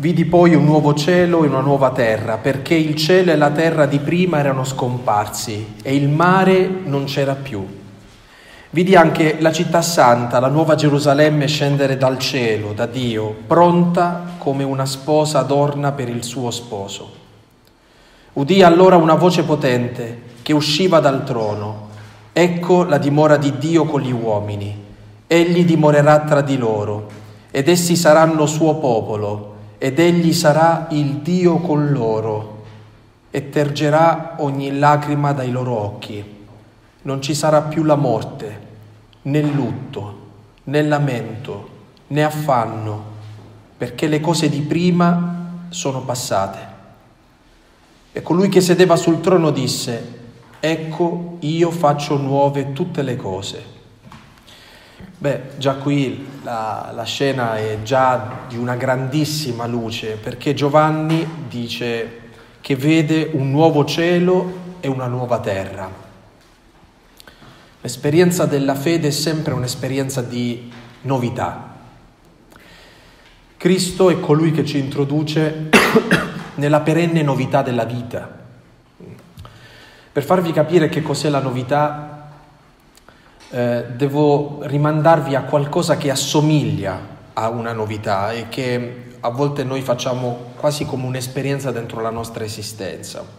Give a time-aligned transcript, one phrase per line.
[0.00, 3.84] Vidi poi un nuovo cielo e una nuova terra, perché il cielo e la terra
[3.84, 7.62] di prima erano scomparsi e il mare non c'era più.
[8.70, 14.64] Vidi anche la città santa, la nuova Gerusalemme, scendere dal cielo, da Dio, pronta come
[14.64, 17.12] una sposa adorna per il suo sposo.
[18.32, 21.88] Udì allora una voce potente che usciva dal trono.
[22.32, 24.82] Ecco la dimora di Dio con gli uomini.
[25.26, 27.06] Egli dimorerà tra di loro,
[27.50, 29.49] ed essi saranno suo popolo
[29.82, 32.64] ed egli sarà il Dio con loro
[33.30, 36.22] e tergerà ogni lacrima dai loro occhi.
[37.00, 38.60] Non ci sarà più la morte,
[39.22, 40.18] né lutto,
[40.64, 41.68] né lamento,
[42.08, 43.04] né affanno,
[43.78, 46.58] perché le cose di prima sono passate.
[48.12, 50.18] E colui che sedeva sul trono disse,
[50.60, 53.64] ecco io faccio nuove tutte le cose.
[55.20, 62.20] Beh, già qui la, la, scena è già di una grandissima luce, perché Giovanni dice
[62.62, 65.90] che vede un nuovo cielo e una nuova terra.
[67.82, 71.76] L'esperienza della fede è sempre un'esperienza di novità.
[73.58, 75.68] Cristo è colui che ci introduce
[76.56, 78.38] nella perenne novità della vita.
[80.12, 82.09] Per farvi capire che cos'è la novità,
[83.50, 89.82] eh, devo rimandarvi a qualcosa che assomiglia a una novità e che a volte noi
[89.82, 93.38] facciamo quasi come un'esperienza dentro la nostra esistenza.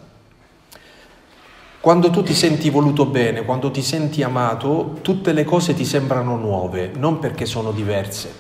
[1.80, 6.36] Quando tu ti senti voluto bene, quando ti senti amato, tutte le cose ti sembrano
[6.36, 8.34] nuove, non perché sono diverse,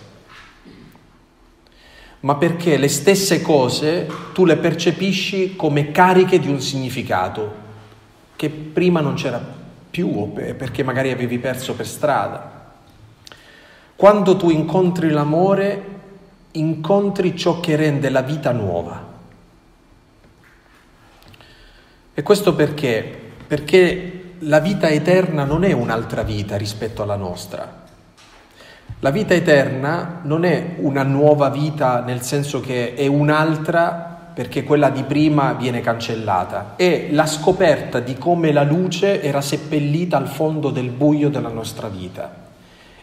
[2.19, 7.59] ma perché le stesse cose tu le percepisci come cariche di un significato
[8.36, 9.61] che prima non c'era più
[9.92, 12.59] più o perché magari avevi perso per strada.
[13.95, 15.86] Quando tu incontri l'amore,
[16.53, 19.09] incontri ciò che rende la vita nuova.
[22.14, 23.20] E questo perché?
[23.45, 27.80] Perché la vita eterna non è un'altra vita rispetto alla nostra.
[28.99, 34.89] La vita eterna non è una nuova vita nel senso che è un'altra perché quella
[34.89, 40.69] di prima viene cancellata, è la scoperta di come la luce era seppellita al fondo
[40.69, 42.49] del buio della nostra vita.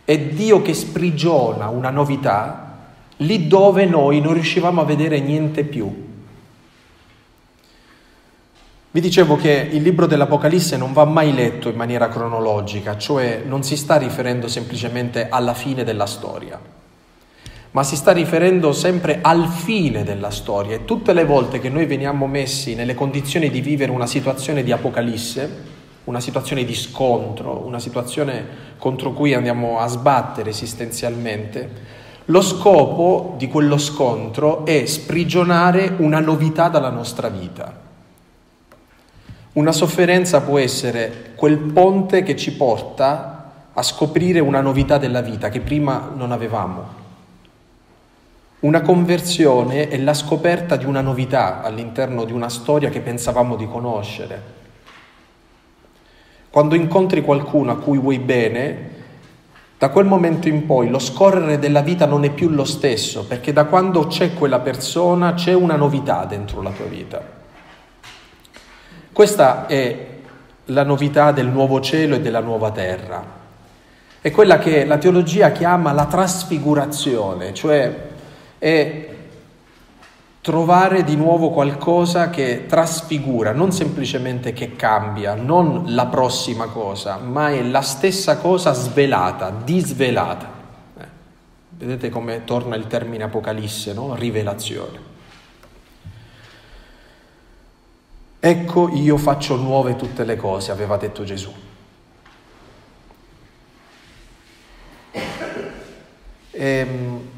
[0.04, 2.76] È Dio che sprigiona una novità
[3.18, 6.06] lì dove noi non riuscivamo a vedere niente più.
[8.90, 13.62] Vi dicevo che il libro dell'Apocalisse non va mai letto in maniera cronologica, cioè non
[13.62, 16.76] si sta riferendo semplicemente alla fine della storia
[17.72, 21.86] ma si sta riferendo sempre al fine della storia e tutte le volte che noi
[21.86, 27.78] veniamo messi nelle condizioni di vivere una situazione di apocalisse, una situazione di scontro, una
[27.78, 28.46] situazione
[28.78, 31.96] contro cui andiamo a sbattere esistenzialmente,
[32.26, 37.86] lo scopo di quello scontro è sprigionare una novità dalla nostra vita.
[39.54, 45.48] Una sofferenza può essere quel ponte che ci porta a scoprire una novità della vita
[45.48, 46.97] che prima non avevamo.
[48.60, 53.68] Una conversione è la scoperta di una novità all'interno di una storia che pensavamo di
[53.68, 54.42] conoscere.
[56.50, 58.96] Quando incontri qualcuno a cui vuoi bene,
[59.78, 63.52] da quel momento in poi lo scorrere della vita non è più lo stesso, perché
[63.52, 67.22] da quando c'è quella persona c'è una novità dentro la tua vita.
[69.12, 70.06] Questa è
[70.64, 73.24] la novità del nuovo cielo e della nuova terra.
[74.20, 78.07] È quella che la teologia chiama la trasfigurazione, cioè
[78.58, 79.16] è
[80.40, 87.50] trovare di nuovo qualcosa che trasfigura, non semplicemente che cambia, non la prossima cosa, ma
[87.50, 90.50] è la stessa cosa svelata, disvelata.
[90.98, 91.06] Eh,
[91.70, 94.14] vedete come torna il termine Apocalisse, no?
[94.14, 95.16] Rivelazione.
[98.40, 101.52] Ecco io faccio nuove tutte le cose, aveva detto Gesù.
[106.52, 107.37] Ehm,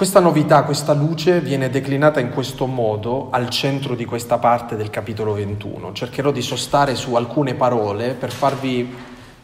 [0.00, 4.88] Questa novità, questa luce viene declinata in questo modo al centro di questa parte del
[4.88, 5.92] capitolo 21.
[5.92, 8.90] Cercherò di sostare su alcune parole per, farvi,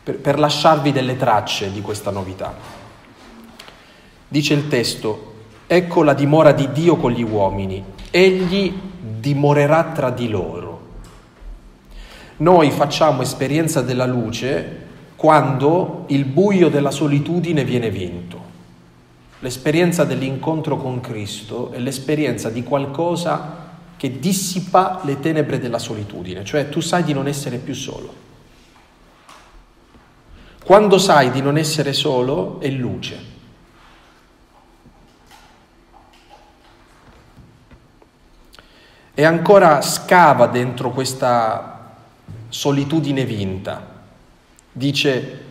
[0.02, 2.54] per, per lasciarvi delle tracce di questa novità.
[4.26, 5.34] Dice il testo,
[5.66, 10.80] ecco la dimora di Dio con gli uomini, egli dimorerà tra di loro.
[12.38, 14.84] Noi facciamo esperienza della luce
[15.16, 18.45] quando il buio della solitudine viene vinto.
[19.40, 23.64] L'esperienza dell'incontro con Cristo è l'esperienza di qualcosa
[23.96, 28.24] che dissipa le tenebre della solitudine, cioè tu sai di non essere più solo.
[30.64, 33.34] Quando sai di non essere solo è luce.
[39.14, 41.96] E ancora scava dentro questa
[42.48, 43.94] solitudine vinta.
[44.72, 45.44] Dice,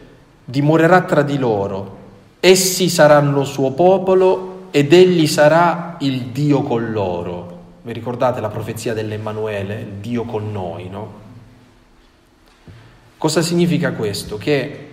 [0.43, 2.04] dimorerà tra di loro,
[2.45, 7.53] essi saranno suo popolo ed egli sarà il Dio con loro.
[7.81, 11.24] Vi ricordate la profezia dell'Emmanuele, Dio con noi, no?
[13.18, 14.38] Cosa significa questo?
[14.38, 14.89] Che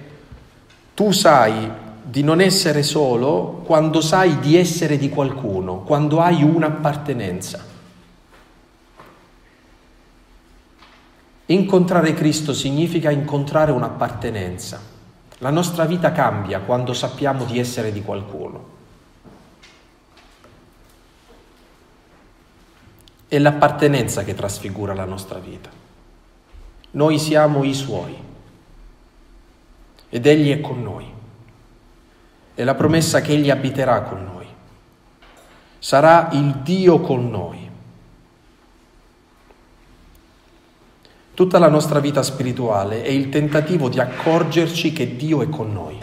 [0.94, 1.70] tu sai
[2.02, 7.66] di non essere solo quando sai di essere di qualcuno, quando hai un'appartenenza.
[11.46, 14.91] Incontrare Cristo significa incontrare un'appartenenza.
[15.42, 18.64] La nostra vita cambia quando sappiamo di essere di qualcuno.
[23.26, 25.68] È l'appartenenza che trasfigura la nostra vita.
[26.92, 28.16] Noi siamo i suoi
[30.08, 31.12] ed Egli è con noi.
[32.54, 34.46] È la promessa che Egli abiterà con noi.
[35.80, 37.61] Sarà il Dio con noi.
[41.34, 45.98] Tutta la nostra vita spirituale è il tentativo di accorgerci che Dio è con noi.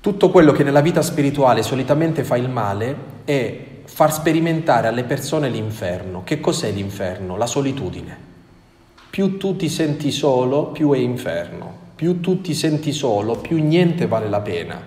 [0.00, 2.96] Tutto quello che nella vita spirituale solitamente fa il male
[3.26, 6.22] è far sperimentare alle persone l'inferno.
[6.24, 7.36] Che cos'è l'inferno?
[7.36, 8.16] La solitudine.
[9.10, 11.82] Più tu ti senti solo, più è inferno.
[11.94, 14.80] Più tu ti senti solo, più niente vale la pena.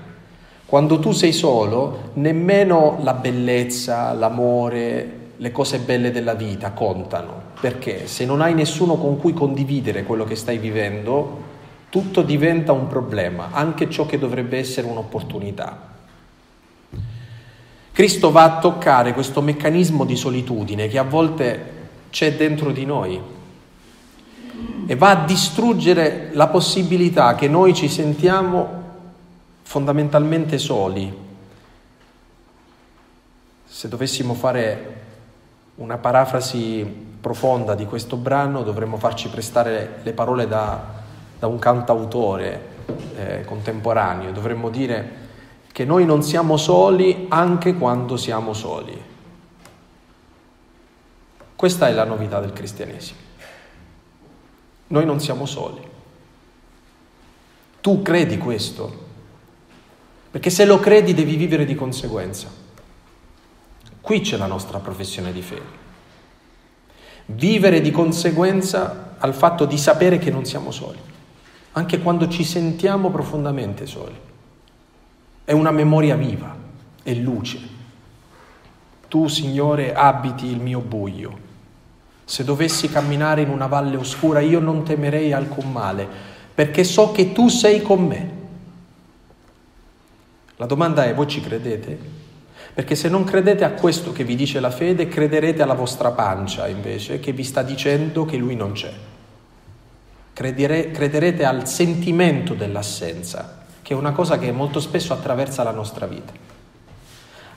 [0.65, 7.41] Quando tu sei solo, nemmeno la bellezza, l'amore, le cose belle della vita contano.
[7.59, 11.45] Perché se non hai nessuno con cui condividere quello che stai vivendo,
[11.89, 15.95] tutto diventa un problema, anche ciò che dovrebbe essere un'opportunità.
[17.91, 21.75] Cristo va a toccare questo meccanismo di solitudine che a volte
[22.11, 23.19] c'è dentro di noi
[24.85, 28.83] e va a distruggere la possibilità che noi ci sentiamo
[29.63, 31.11] fondamentalmente soli.
[33.65, 35.06] Se dovessimo fare
[35.77, 40.81] una parafrasi profonda di questo brano dovremmo farci prestare le parole da,
[41.37, 42.75] da un cantautore
[43.15, 45.25] eh, contemporaneo, dovremmo dire
[45.71, 48.99] che noi non siamo soli anche quando siamo soli.
[51.55, 53.19] Questa è la novità del cristianesimo.
[54.87, 55.81] Noi non siamo soli.
[57.81, 59.05] Tu credi questo?
[60.31, 62.65] Perché se lo credi devi vivere di conseguenza.
[64.07, 65.65] Qui c'è la nostra professione di fede.
[67.25, 70.97] Vivere di conseguenza al fatto di sapere che non siamo soli,
[71.73, 74.15] anche quando ci sentiamo profondamente soli.
[75.43, 76.55] È una memoria viva,
[77.03, 77.59] è luce.
[79.09, 81.37] Tu, Signore, abiti il mio buio.
[82.23, 86.07] Se dovessi camminare in una valle oscura, io non temerei alcun male,
[86.55, 88.31] perché so che tu sei con me.
[90.55, 92.16] La domanda è, voi ci credete?
[92.77, 96.67] Perché se non credete a questo che vi dice la fede, crederete alla vostra pancia
[96.67, 98.93] invece, che vi sta dicendo che lui non c'è.
[100.31, 106.05] Credere, crederete al sentimento dell'assenza, che è una cosa che molto spesso attraversa la nostra
[106.05, 106.31] vita.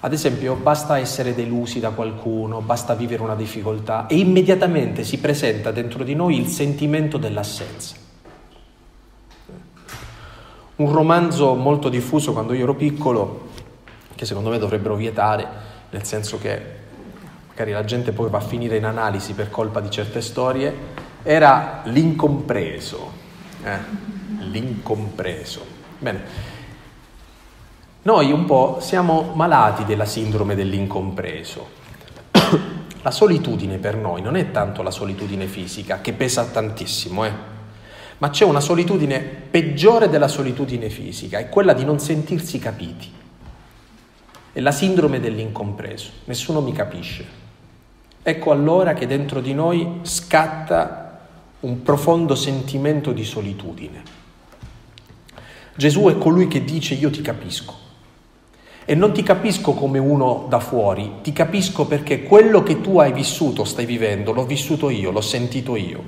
[0.00, 5.70] Ad esempio, basta essere delusi da qualcuno, basta vivere una difficoltà e immediatamente si presenta
[5.70, 7.94] dentro di noi il sentimento dell'assenza.
[10.76, 13.48] Un romanzo molto diffuso quando io ero piccolo,
[14.20, 15.46] che secondo me dovrebbero vietare,
[15.88, 16.60] nel senso che
[17.48, 20.74] magari la gente poi va a finire in analisi per colpa di certe storie,
[21.22, 23.12] era L'incompreso.
[23.64, 23.78] Eh?
[24.40, 25.64] L'incompreso.
[25.98, 26.22] Bene,
[28.02, 31.68] noi un po' siamo malati della sindrome dell'incompreso.
[33.00, 37.32] la solitudine per noi non è tanto la solitudine fisica, che pesa tantissimo, eh?
[38.18, 43.19] ma c'è una solitudine peggiore della solitudine fisica, è quella di non sentirsi capiti.
[44.52, 47.24] È la sindrome dell'incompreso, nessuno mi capisce.
[48.22, 51.20] Ecco allora che dentro di noi scatta
[51.60, 54.02] un profondo sentimento di solitudine.
[55.76, 57.88] Gesù è colui che dice io ti capisco.
[58.84, 63.12] E non ti capisco come uno da fuori, ti capisco perché quello che tu hai
[63.12, 66.02] vissuto, stai vivendo, l'ho vissuto io, l'ho sentito io.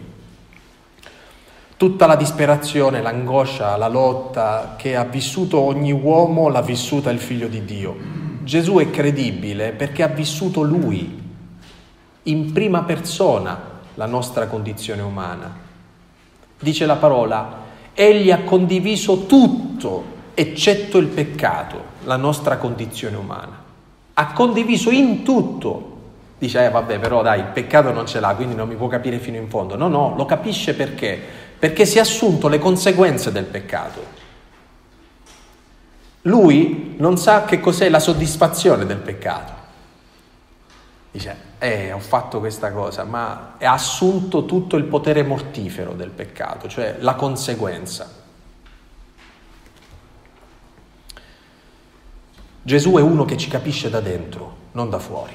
[1.77, 7.47] Tutta la disperazione, l'angoscia, la lotta che ha vissuto ogni uomo l'ha vissuta il figlio
[7.47, 7.97] di Dio.
[8.43, 11.21] Gesù è credibile perché ha vissuto lui,
[12.25, 15.55] in prima persona, la nostra condizione umana.
[16.59, 17.61] Dice la parola,
[17.95, 23.61] Egli ha condiviso tutto, eccetto il peccato, la nostra condizione umana.
[24.15, 25.91] Ha condiviso in tutto.
[26.39, 29.19] Dice, eh vabbè, però dai, il peccato non ce l'ha, quindi non mi può capire
[29.19, 29.77] fino in fondo.
[29.77, 31.21] No, no, lo capisce perché?
[31.59, 34.21] Perché si è assunto le conseguenze del peccato.
[36.23, 39.61] Lui non sa che cos'è la soddisfazione del peccato.
[41.11, 46.69] Dice, eh, ho fatto questa cosa, ma ha assunto tutto il potere mortifero del peccato,
[46.69, 48.21] cioè la conseguenza.
[52.63, 55.35] Gesù è uno che ci capisce da dentro, non da fuori.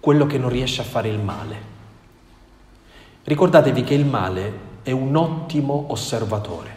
[0.00, 1.72] Quello che non riesce a fare il male.
[3.22, 6.73] Ricordatevi che il male è un ottimo osservatore.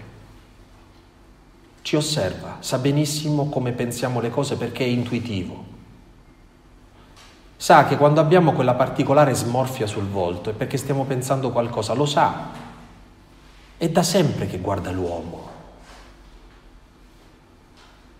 [1.87, 5.63] Ci osserva, sa benissimo come pensiamo le cose perché è intuitivo.
[7.55, 12.05] Sa che quando abbiamo quella particolare smorfia sul volto è perché stiamo pensando qualcosa, lo
[12.05, 12.49] sa.
[13.77, 15.49] È da sempre che guarda l'uomo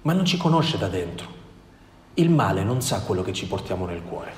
[0.04, 1.28] ma non ci conosce da dentro.
[2.14, 4.32] Il male non sa quello che ci portiamo nel cuore.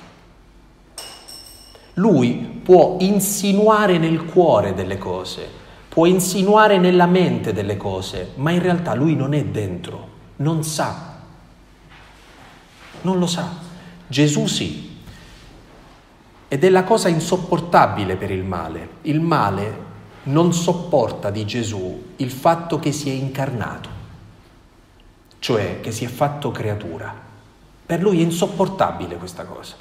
[1.94, 2.32] Lui
[2.64, 5.59] può insinuare nel cuore delle cose,
[5.90, 11.18] può insinuare nella mente delle cose, ma in realtà lui non è dentro, non sa.
[13.02, 13.48] Non lo sa.
[14.06, 14.98] Gesù sì.
[16.48, 18.88] Ed è la cosa insopportabile per il male.
[19.02, 19.88] Il male
[20.22, 23.98] non sopporta di Gesù il fatto che si è incarnato
[25.40, 27.12] cioè che si è fatto creatura.
[27.84, 29.74] Per lui è insopportabile questa cosa.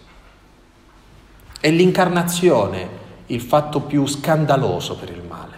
[1.60, 5.49] È l'incarnazione il fatto più scandaloso per il male.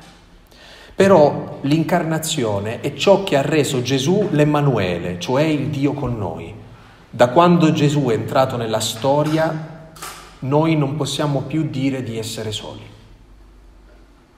[1.02, 6.54] Però l'incarnazione è ciò che ha reso Gesù l'Emmanuele, cioè il Dio con noi.
[7.10, 9.90] Da quando Gesù è entrato nella storia,
[10.40, 12.84] noi non possiamo più dire di essere soli.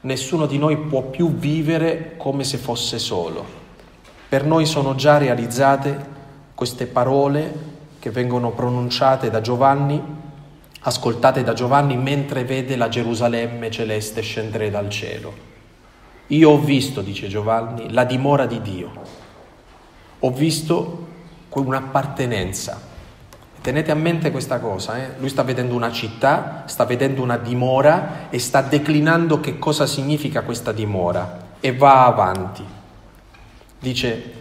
[0.02, 3.62] Nessuno di noi può più vivere come se fosse solo
[4.34, 5.96] per noi sono già realizzate
[6.56, 7.54] queste parole
[8.00, 10.02] che vengono pronunciate da Giovanni,
[10.80, 15.53] ascoltate da Giovanni mentre vede la Gerusalemme celeste scendere dal cielo.
[16.36, 18.92] Io ho visto, dice Giovanni, la dimora di Dio.
[20.20, 21.08] Ho visto
[21.50, 22.92] un'appartenenza.
[23.62, 25.12] Tenete a mente questa cosa, eh?
[25.20, 30.42] lui sta vedendo una città, sta vedendo una dimora e sta declinando che cosa significa
[30.42, 32.82] questa dimora e va avanti
[33.84, 34.32] dice,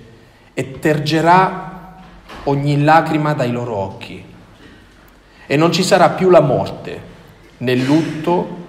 [0.54, 1.96] e tergerà
[2.44, 4.24] ogni lacrima dai loro occhi
[5.46, 7.00] e non ci sarà più la morte,
[7.58, 8.60] né lutto,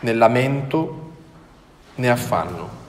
[0.00, 1.03] né lamento,
[1.96, 2.82] né affanno.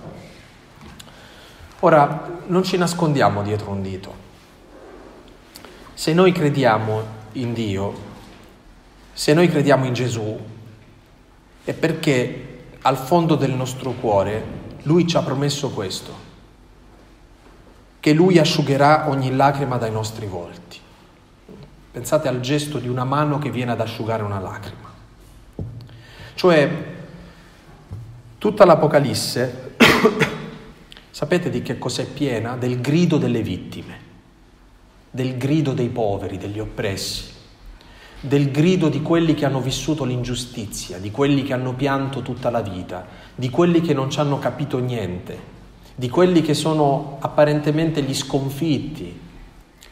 [1.79, 4.23] Ora, non ci nascondiamo dietro un dito.
[5.93, 7.93] Se noi crediamo in Dio,
[9.13, 10.37] se noi crediamo in Gesù,
[11.63, 14.43] è perché al fondo del nostro cuore
[14.83, 16.23] Lui ci ha promesso questo
[17.99, 20.79] che Lui asciugherà ogni lacrima dai nostri volti.
[21.91, 24.93] Pensate al gesto di una mano che viene ad asciugare una lacrima.
[26.35, 26.94] Cioè,
[28.37, 29.75] tutta l'Apocalisse,
[31.09, 32.55] sapete di che cos'è piena?
[32.55, 33.99] Del grido delle vittime,
[35.11, 37.33] del grido dei poveri, degli oppressi,
[38.19, 42.61] del grido di quelli che hanno vissuto l'ingiustizia, di quelli che hanno pianto tutta la
[42.61, 45.53] vita, di quelli che non ci hanno capito niente,
[45.95, 49.19] di quelli che sono apparentemente gli sconfitti,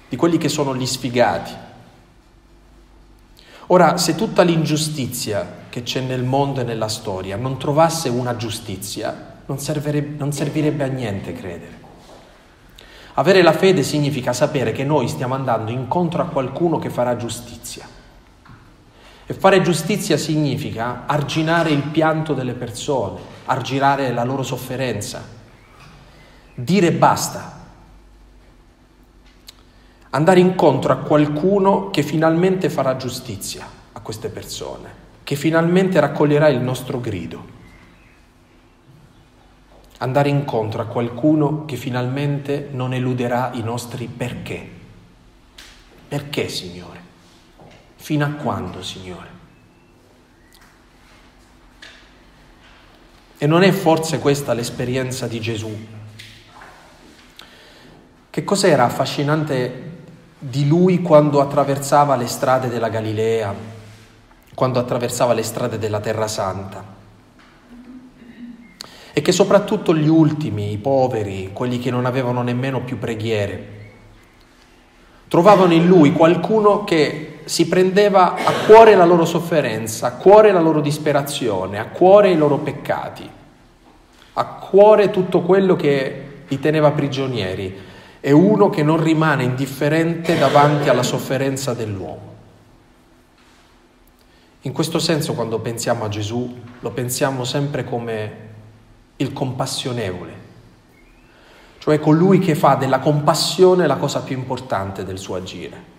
[0.09, 1.53] di quelli che sono gli sfigati.
[3.67, 9.39] Ora, se tutta l'ingiustizia che c'è nel mondo e nella storia non trovasse una giustizia,
[9.47, 9.57] non,
[10.17, 11.81] non servirebbe a niente credere.
[13.15, 17.87] Avere la fede significa sapere che noi stiamo andando incontro a qualcuno che farà giustizia.
[19.25, 25.27] E fare giustizia significa arginare il pianto delle persone, arginare la loro sofferenza,
[26.53, 27.61] dire basta,
[30.11, 36.59] andare incontro a qualcuno che finalmente farà giustizia a queste persone, che finalmente raccoglierà il
[36.59, 37.51] nostro grido.
[39.99, 44.69] Andare incontro a qualcuno che finalmente non eluderà i nostri perché.
[46.07, 47.01] Perché, Signore?
[47.95, 49.31] Fino a quando, Signore?
[53.37, 56.01] E non è forse questa l'esperienza di Gesù
[58.33, 59.91] che cos'era affascinante
[60.39, 63.53] di lui quando attraversava le strade della Galilea,
[64.53, 66.83] quando attraversava le strade della Terra Santa?
[69.13, 73.81] E che soprattutto gli ultimi, i poveri, quelli che non avevano nemmeno più preghiere,
[75.27, 80.61] trovavano in lui qualcuno che si prendeva a cuore la loro sofferenza, a cuore la
[80.61, 83.29] loro disperazione, a cuore i loro peccati,
[84.33, 90.87] a cuore tutto quello che li teneva prigionieri è uno che non rimane indifferente davanti
[90.87, 92.32] alla sofferenza dell'uomo.
[94.65, 98.51] In questo senso quando pensiamo a Gesù lo pensiamo sempre come
[99.17, 100.33] il compassionevole,
[101.79, 105.91] cioè colui che fa della compassione la cosa più importante del suo agire.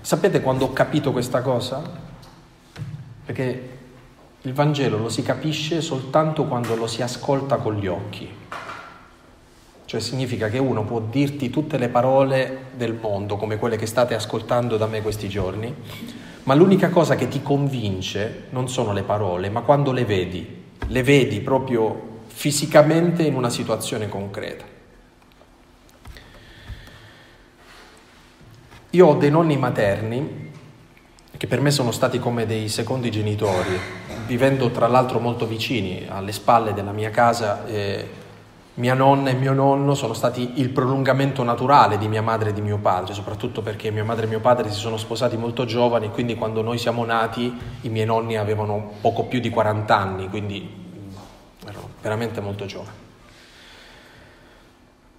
[0.00, 1.82] Sapete quando ho capito questa cosa?
[3.26, 3.78] Perché
[4.40, 8.28] il Vangelo lo si capisce soltanto quando lo si ascolta con gli occhi.
[9.90, 14.14] Cioè significa che uno può dirti tutte le parole del mondo, come quelle che state
[14.14, 15.74] ascoltando da me questi giorni,
[16.44, 21.02] ma l'unica cosa che ti convince non sono le parole, ma quando le vedi, le
[21.02, 24.64] vedi proprio fisicamente in una situazione concreta.
[28.90, 30.52] Io ho dei nonni materni
[31.36, 33.76] che per me sono stati come dei secondi genitori,
[34.28, 37.66] vivendo tra l'altro molto vicini, alle spalle della mia casa.
[37.66, 38.19] Eh,
[38.74, 42.60] mia nonna e mio nonno sono stati il prolungamento naturale di mia madre e di
[42.60, 46.34] mio padre, soprattutto perché mia madre e mio padre si sono sposati molto giovani, quindi
[46.34, 50.68] quando noi siamo nati i miei nonni avevano poco più di 40 anni, quindi
[51.66, 52.96] erano veramente molto giovani.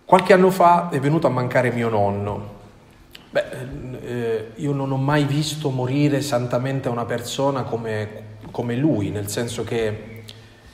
[0.06, 2.60] Qualche anno fa è venuto a mancare mio nonno
[3.32, 3.46] Beh,
[4.02, 9.64] eh, io non ho mai visto morire santamente una persona come, come, lui, nel senso
[9.64, 10.11] che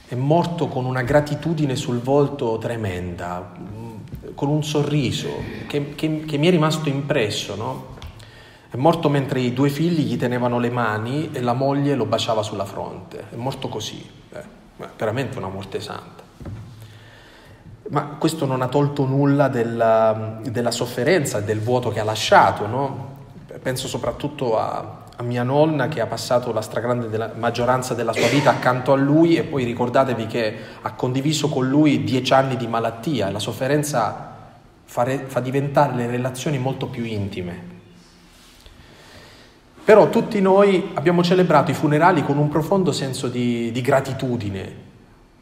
[0.08, 3.52] è morto con una gratitudine sul volto tremenda,
[4.34, 5.28] con un sorriso
[5.68, 7.96] che, che, che mi è rimasto impresso, no?
[8.70, 12.42] È morto mentre i due figli gli tenevano le mani e la moglie lo baciava
[12.42, 13.26] sulla fronte.
[13.32, 14.44] È morto così, eh,
[14.98, 16.24] veramente una morte santa.
[17.90, 23.16] Ma questo non ha tolto nulla della, della sofferenza, del vuoto che ha lasciato, no?
[23.62, 28.28] Penso soprattutto a, a, mia nonna che ha passato la stragrande della, maggioranza della sua
[28.28, 32.68] vita accanto a lui e poi ricordatevi che ha condiviso con lui dieci anni di
[32.68, 33.30] malattia.
[33.30, 34.36] La sofferenza
[34.86, 37.76] fa, re, fa diventare le relazioni molto più intime.
[39.84, 44.76] Però tutti noi abbiamo celebrato i funerali con un profondo senso di, di gratitudine.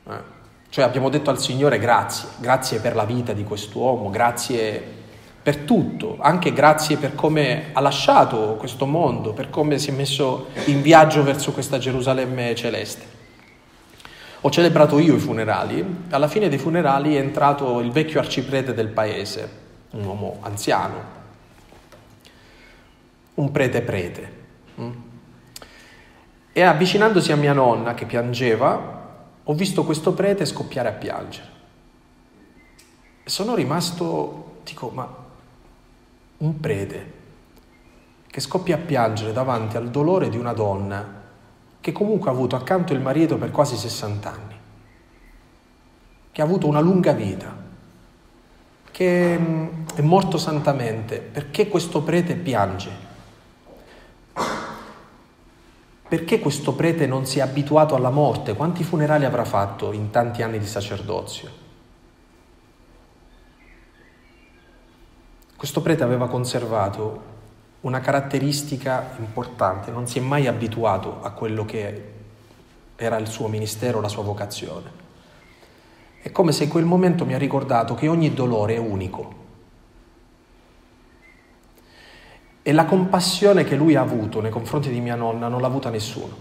[0.08, 0.34] Eh?
[0.70, 5.04] Cioè abbiamo detto al Signore grazie, grazie per la vita di quest'uomo, grazie
[5.46, 10.48] per tutto, anche grazie per come ha lasciato questo mondo, per come si è messo
[10.66, 13.06] in viaggio verso questa Gerusalemme celeste.
[14.42, 18.88] Ho celebrato io i funerali, alla fine dei funerali è entrato il vecchio arciprete del
[18.88, 19.50] paese,
[19.92, 21.04] un uomo anziano,
[23.36, 24.34] un prete prete.
[24.82, 24.92] Mm?
[26.54, 31.50] E avvicinandosi a mia nonna che piangeva, ho visto questo prete scoppiare a piangere.
[33.26, 35.24] Sono rimasto, dico, ma
[36.38, 37.14] un prete
[38.28, 41.24] che scoppia a piangere davanti al dolore di una donna
[41.80, 44.56] che comunque ha avuto accanto il marito per quasi 60 anni,
[46.32, 47.56] che ha avuto una lunga vita,
[48.92, 52.90] che mm, è morto santamente, perché questo prete piange?
[56.08, 58.56] Perché questo prete non si è abituato alla morte?
[58.56, 61.65] Quanti funerali avrà fatto in tanti anni di sacerdozio?
[65.56, 67.34] Questo prete aveva conservato
[67.82, 72.14] una caratteristica importante, non si è mai abituato a quello che
[72.96, 75.04] era il suo ministero, la sua vocazione.
[76.22, 79.44] È come se quel momento mi ha ricordato che ogni dolore è unico,
[82.68, 85.92] E la compassione che lui ha avuto nei confronti di mia nonna non l'ha avuta
[85.92, 86.36] nessuno.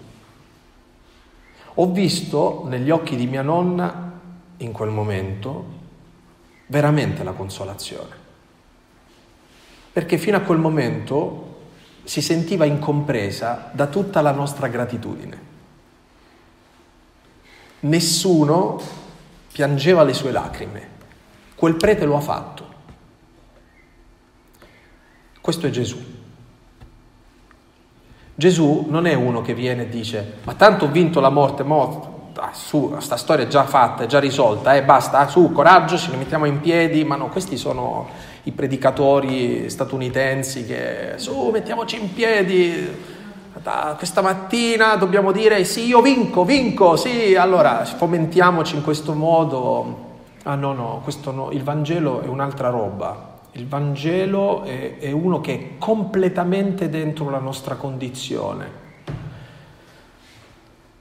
[1.74, 4.12] Ho visto negli occhi di mia nonna,
[4.56, 5.66] in quel momento,
[6.68, 8.23] veramente la consolazione.
[9.94, 11.60] Perché fino a quel momento
[12.02, 15.52] si sentiva incompresa da tutta la nostra gratitudine.
[17.80, 18.80] Nessuno
[19.52, 20.88] piangeva le sue lacrime.
[21.54, 22.72] Quel prete lo ha fatto.
[25.40, 26.02] Questo è Gesù.
[28.34, 32.32] Gesù non è uno che viene e dice, ma tanto ho vinto la morte, mo,
[32.34, 35.96] ah, su, sta storia è già fatta, è già risolta, eh, basta, ah, su, coraggio,
[35.96, 38.08] ci rimettiamo in piedi, ma no, questi sono
[38.44, 43.12] i predicatori statunitensi che, su, mettiamoci in piedi,
[43.96, 50.12] questa mattina dobbiamo dire sì, io vinco, vinco, sì, allora fomentiamoci in questo modo.
[50.42, 53.40] Ah no, no, questo no, il Vangelo è un'altra roba.
[53.52, 58.82] Il Vangelo è, è uno che è completamente dentro la nostra condizione.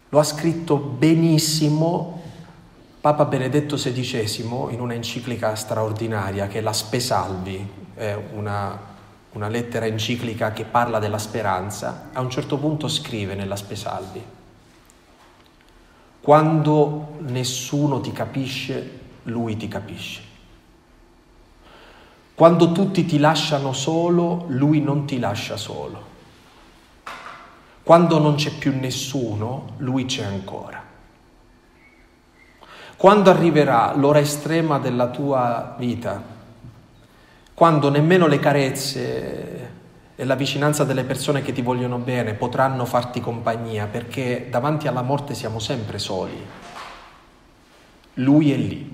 [0.08, 2.22] Lo ha scritto benissimo
[3.04, 8.80] Papa Benedetto XVI in una enciclica straordinaria che è la Spesalvi, è una,
[9.34, 12.12] una lettera enciclica che parla della speranza.
[12.14, 14.24] A un certo punto scrive nella Spesalvi,
[16.22, 20.22] quando nessuno ti capisce, lui ti capisce.
[22.34, 26.02] Quando tutti ti lasciano solo, lui non ti lascia solo.
[27.84, 30.83] Quando non c'è più nessuno, lui c'è ancora.
[33.04, 36.24] Quando arriverà l'ora estrema della tua vita,
[37.54, 39.72] quando nemmeno le carezze
[40.16, 45.02] e la vicinanza delle persone che ti vogliono bene potranno farti compagnia perché davanti alla
[45.02, 46.48] morte siamo sempre soli.
[48.14, 48.90] Lui è lì.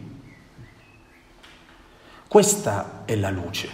[2.27, 3.69] Questa è la luce.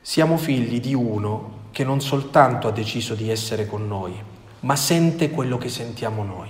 [0.00, 4.34] Siamo figli di uno che non soltanto ha deciso di essere con noi,
[4.66, 6.48] ma sente quello che sentiamo noi.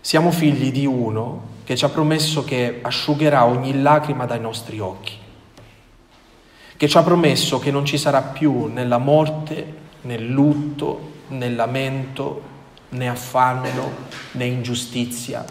[0.00, 5.22] Siamo figli di uno che ci ha promesso che asciugherà ogni lacrima dai nostri occhi
[6.76, 12.42] che ci ha promesso che non ci sarà più nella morte, nel lutto, nel lamento,
[12.90, 13.92] né affanno,
[14.32, 15.44] né ingiustizia.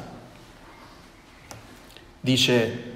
[2.20, 2.92] Dice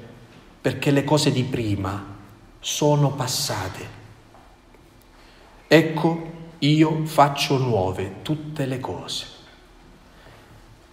[0.62, 2.15] perché le cose di prima
[2.60, 3.95] sono passate.
[5.67, 9.26] Ecco, io faccio nuove tutte le cose.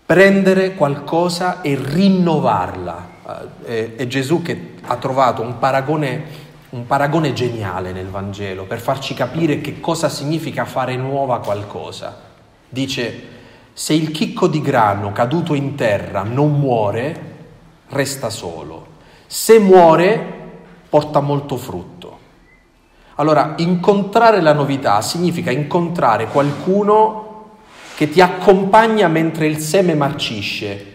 [0.06, 3.08] Prendere qualcosa e rinnovarla.
[3.64, 6.42] Eh, è Gesù che ha trovato un paragone
[6.74, 12.20] un paragone geniale nel Vangelo per farci capire che cosa significa fare nuova qualcosa.
[12.68, 13.22] Dice,
[13.72, 17.32] se il chicco di grano caduto in terra non muore,
[17.90, 18.86] resta solo.
[19.26, 20.42] Se muore,
[20.88, 21.93] porta molto frutto.
[23.16, 27.22] Allora, incontrare la novità significa incontrare qualcuno
[27.96, 30.92] che ti accompagna mentre il seme marcisce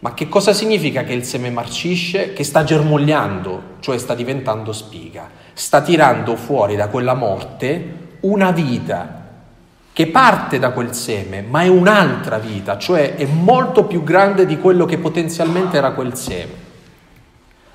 [0.00, 2.32] ma che cosa significa che il seme marcisce?
[2.32, 9.18] Che sta germogliando, cioè sta diventando spiga, sta tirando fuori da quella morte una vita
[9.92, 14.58] che parte da quel seme, ma è un'altra vita, cioè è molto più grande di
[14.58, 16.68] quello che potenzialmente era quel seme.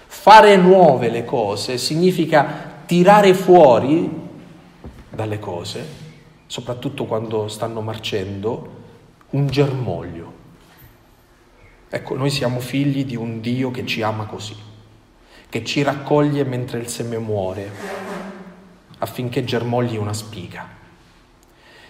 [0.07, 4.09] Fare nuove le cose significa tirare fuori
[5.09, 5.85] dalle cose,
[6.47, 8.83] soprattutto quando stanno marcendo,
[9.31, 10.35] un germoglio
[11.95, 14.53] Ecco, noi siamo figli di un Dio che ci ama così,
[15.47, 17.71] che ci raccoglie mentre il seme muore,
[18.97, 20.67] affinché germogli una spiga.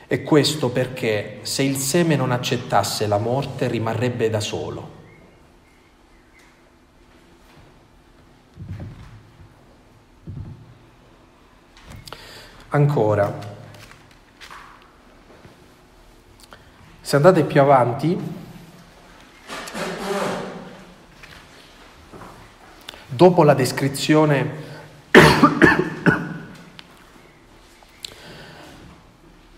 [0.05, 4.94] E questo perché se il seme non accettasse la morte rimarrebbe da solo.
[12.75, 13.33] Ancora,
[16.99, 18.19] se andate più avanti,
[23.07, 24.51] dopo la descrizione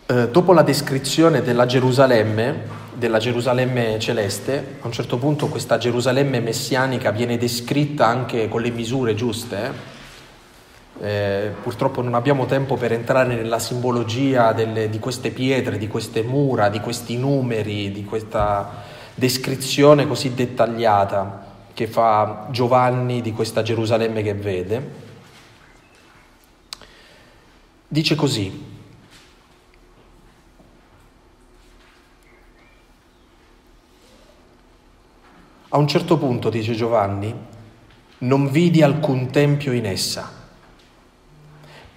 [0.05, 6.39] eh, dopo la descrizione della Gerusalemme, della Gerusalemme celeste, a un certo punto questa Gerusalemme
[6.39, 9.96] messianica viene descritta anche con le misure giuste.
[10.99, 16.23] Eh, purtroppo non abbiamo tempo per entrare nella simbologia delle, di queste pietre, di queste
[16.23, 18.83] mura, di questi numeri, di questa
[19.13, 24.91] descrizione così dettagliata che fa Giovanni di questa Gerusalemme che vede,
[27.87, 28.75] dice così,
[35.69, 37.33] A un certo punto, dice Giovanni,
[38.19, 40.46] non vidi alcun tempio in essa,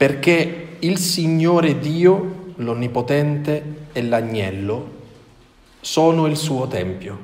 [0.01, 4.93] perché il Signore Dio, l'Onnipotente e l'Agnello
[5.83, 7.19] sono il suo tempio.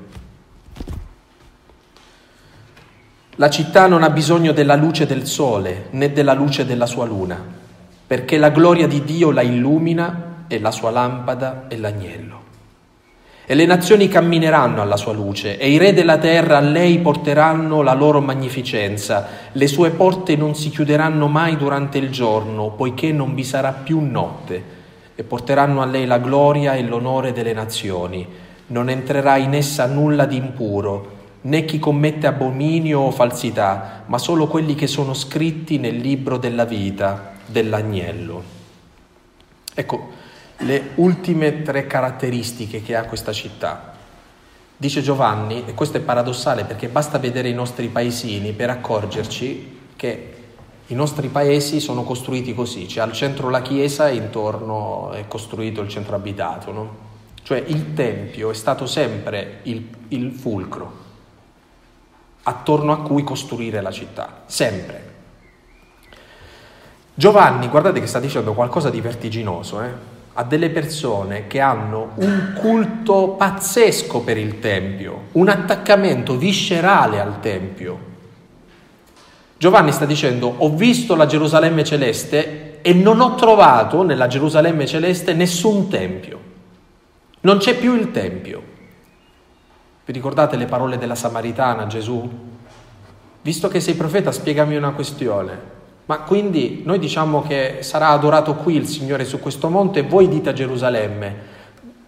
[3.36, 7.42] La città non ha bisogno della luce del sole né della luce della sua luna,
[8.06, 12.45] perché la gloria di Dio la illumina e la sua lampada è l'agnello.
[13.48, 17.80] E le nazioni cammineranno alla sua luce e i re della terra a lei porteranno
[17.80, 19.28] la loro magnificenza.
[19.52, 24.00] Le sue porte non si chiuderanno mai durante il giorno, poiché non vi sarà più
[24.00, 24.64] notte,
[25.14, 28.26] e porteranno a lei la gloria e l'onore delle nazioni.
[28.66, 34.48] Non entrerà in essa nulla di impuro né chi commette abominio o falsità, ma solo
[34.48, 38.42] quelli che sono scritti nel libro della vita dell'agnello.
[39.72, 40.08] Ecco,
[40.58, 43.94] le ultime tre caratteristiche che ha questa città.
[44.76, 50.34] Dice Giovanni, e questo è paradossale perché basta vedere i nostri paesini per accorgerci che
[50.88, 55.80] i nostri paesi sono costruiti così, c'è al centro la chiesa e intorno è costruito
[55.80, 56.96] il centro abitato, no?
[57.42, 61.04] Cioè il Tempio è stato sempre il, il fulcro,
[62.42, 65.14] attorno a cui costruire la città, sempre.
[67.14, 70.14] Giovanni, guardate che sta dicendo qualcosa di vertiginoso, eh?
[70.38, 77.40] A delle persone che hanno un culto pazzesco per il Tempio, un attaccamento viscerale al
[77.40, 77.98] Tempio.
[79.56, 85.32] Giovanni sta dicendo, ho visto la Gerusalemme celeste e non ho trovato nella Gerusalemme celeste
[85.32, 86.38] nessun Tempio.
[87.40, 88.62] Non c'è più il Tempio.
[90.04, 92.28] Vi ricordate le parole della Samaritana, Gesù?
[93.40, 95.75] Visto che sei profeta, spiegami una questione.
[96.06, 100.28] Ma quindi noi diciamo che sarà adorato qui il Signore su questo monte e voi
[100.28, 101.54] dite a Gerusalemme,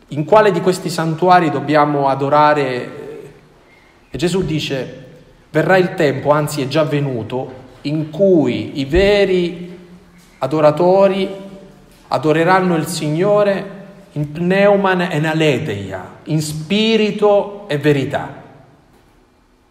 [0.09, 2.93] in quale di questi santuari dobbiamo adorare?
[4.09, 5.07] E Gesù dice,
[5.51, 9.77] verrà il tempo, anzi è già venuto, in cui i veri
[10.39, 11.29] adoratori
[12.07, 13.77] adoreranno il Signore
[14.13, 18.43] in pneuman e naleteia, in spirito e verità.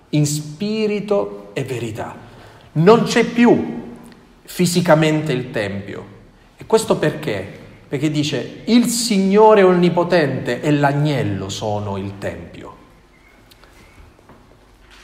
[0.09, 2.13] In spirito e verità.
[2.73, 3.85] Non c'è più
[4.47, 6.15] fisicamente il Tempio.
[6.55, 7.65] E questo perché?
[7.87, 12.75] Perché dice il Signore Onnipotente e l'Agnello sono il Tempio.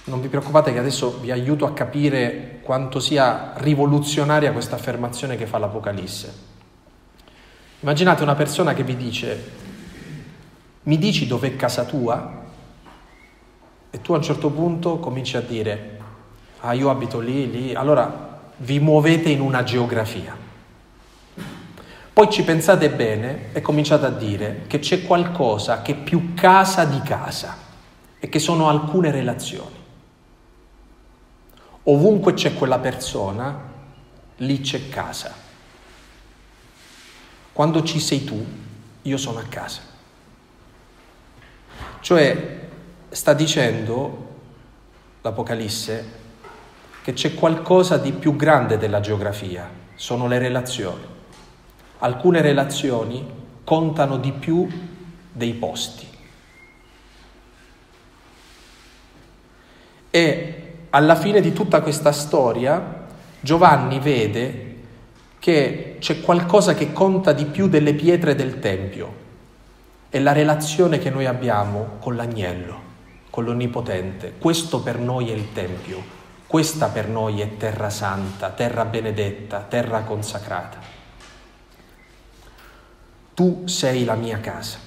[0.05, 5.45] Non vi preoccupate che adesso vi aiuto a capire quanto sia rivoluzionaria questa affermazione che
[5.45, 6.51] fa l'Apocalisse.
[7.81, 9.51] Immaginate una persona che vi dice,
[10.83, 12.41] mi dici dov'è casa tua?
[13.91, 15.99] E tu a un certo punto cominci a dire,
[16.61, 18.32] ah io abito lì, lì, allora
[18.63, 20.35] vi muovete in una geografia.
[22.13, 26.85] Poi ci pensate bene e cominciate a dire che c'è qualcosa che è più casa
[26.85, 27.57] di casa
[28.19, 29.81] e che sono alcune relazioni.
[31.83, 33.71] Ovunque c'è quella persona,
[34.37, 35.33] lì c'è casa.
[37.51, 38.45] Quando ci sei tu,
[39.01, 39.81] io sono a casa.
[41.99, 42.67] Cioè
[43.09, 44.31] sta dicendo
[45.21, 46.21] l'Apocalisse
[47.03, 51.03] che c'è qualcosa di più grande della geografia, sono le relazioni.
[51.99, 53.29] Alcune relazioni
[53.65, 54.65] contano di più
[55.29, 56.07] dei posti.
[60.09, 63.01] E alla fine di tutta questa storia
[63.41, 64.75] Giovanni vede
[65.39, 69.21] che c'è qualcosa che conta di più delle pietre del Tempio.
[70.07, 72.79] È la relazione che noi abbiamo con l'agnello,
[73.29, 74.35] con l'Onnipotente.
[74.37, 76.21] Questo per noi è il Tempio,
[76.53, 80.77] questa per noi è terra santa, terra benedetta, terra consacrata.
[83.33, 84.77] Tu sei la mia casa.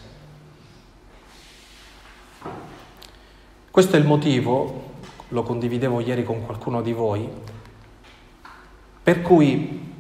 [3.68, 4.90] Questo è il motivo,
[5.31, 7.29] lo condividevo ieri con qualcuno di voi,
[9.02, 9.92] per cui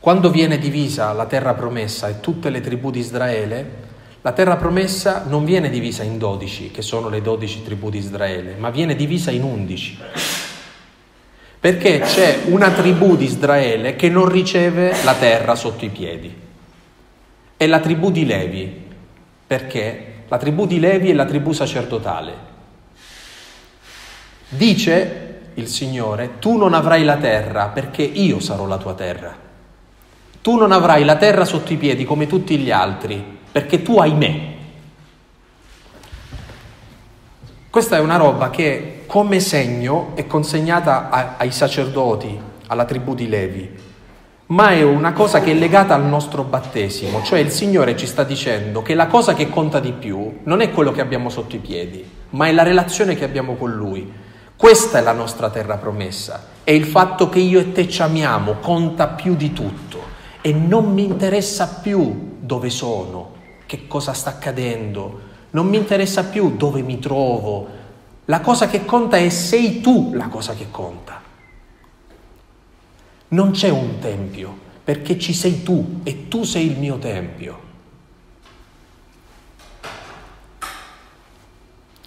[0.00, 3.82] quando viene divisa la terra promessa e tutte le tribù di Israele,
[4.22, 8.54] la terra promessa non viene divisa in dodici, che sono le dodici tribù di Israele,
[8.56, 9.98] ma viene divisa in undici.
[11.64, 16.30] Perché c'è una tribù di Israele che non riceve la terra sotto i piedi.
[17.56, 18.84] È la tribù di Levi.
[19.46, 20.24] Perché?
[20.28, 22.34] La tribù di Levi è la tribù sacerdotale.
[24.50, 29.34] Dice il Signore, tu non avrai la terra perché io sarò la tua terra.
[30.42, 34.12] Tu non avrai la terra sotto i piedi come tutti gli altri, perché tu hai
[34.12, 34.54] me.
[37.70, 43.28] Questa è una roba che come segno è consegnata a, ai sacerdoti, alla tribù di
[43.28, 43.70] Levi,
[44.46, 48.24] ma è una cosa che è legata al nostro battesimo, cioè il Signore ci sta
[48.24, 51.60] dicendo che la cosa che conta di più non è quello che abbiamo sotto i
[51.60, 54.12] piedi, ma è la relazione che abbiamo con Lui.
[54.56, 58.56] Questa è la nostra terra promessa e il fatto che io e te ci amiamo
[58.60, 59.98] conta più di tutto
[60.40, 63.32] e non mi interessa più dove sono,
[63.66, 67.73] che cosa sta accadendo, non mi interessa più dove mi trovo.
[68.26, 71.20] La cosa che conta è sei tu la cosa che conta.
[73.28, 77.62] Non c'è un tempio, perché ci sei tu e tu sei il mio tempio.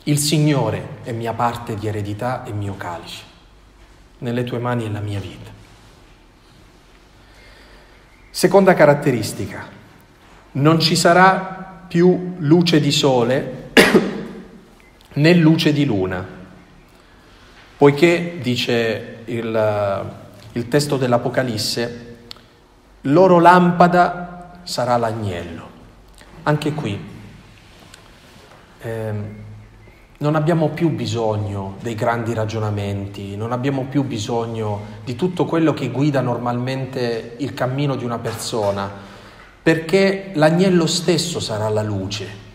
[0.04, 3.24] Il Signore è mia parte di eredità e mio calice.
[4.20, 5.52] Nelle tue mani è la mia vita.
[8.30, 9.68] Seconda caratteristica,
[10.54, 13.57] non ci sarà più luce di sole
[15.18, 16.26] né luce di luna,
[17.78, 20.12] poiché, dice il,
[20.54, 22.16] il testo dell'Apocalisse,
[23.02, 25.76] loro lampada sarà l'agnello.
[26.44, 27.00] Anche qui
[28.82, 29.14] eh,
[30.20, 35.90] non abbiamo più bisogno dei grandi ragionamenti, non abbiamo più bisogno di tutto quello che
[35.90, 38.90] guida normalmente il cammino di una persona,
[39.64, 42.46] perché l'agnello stesso sarà la luce.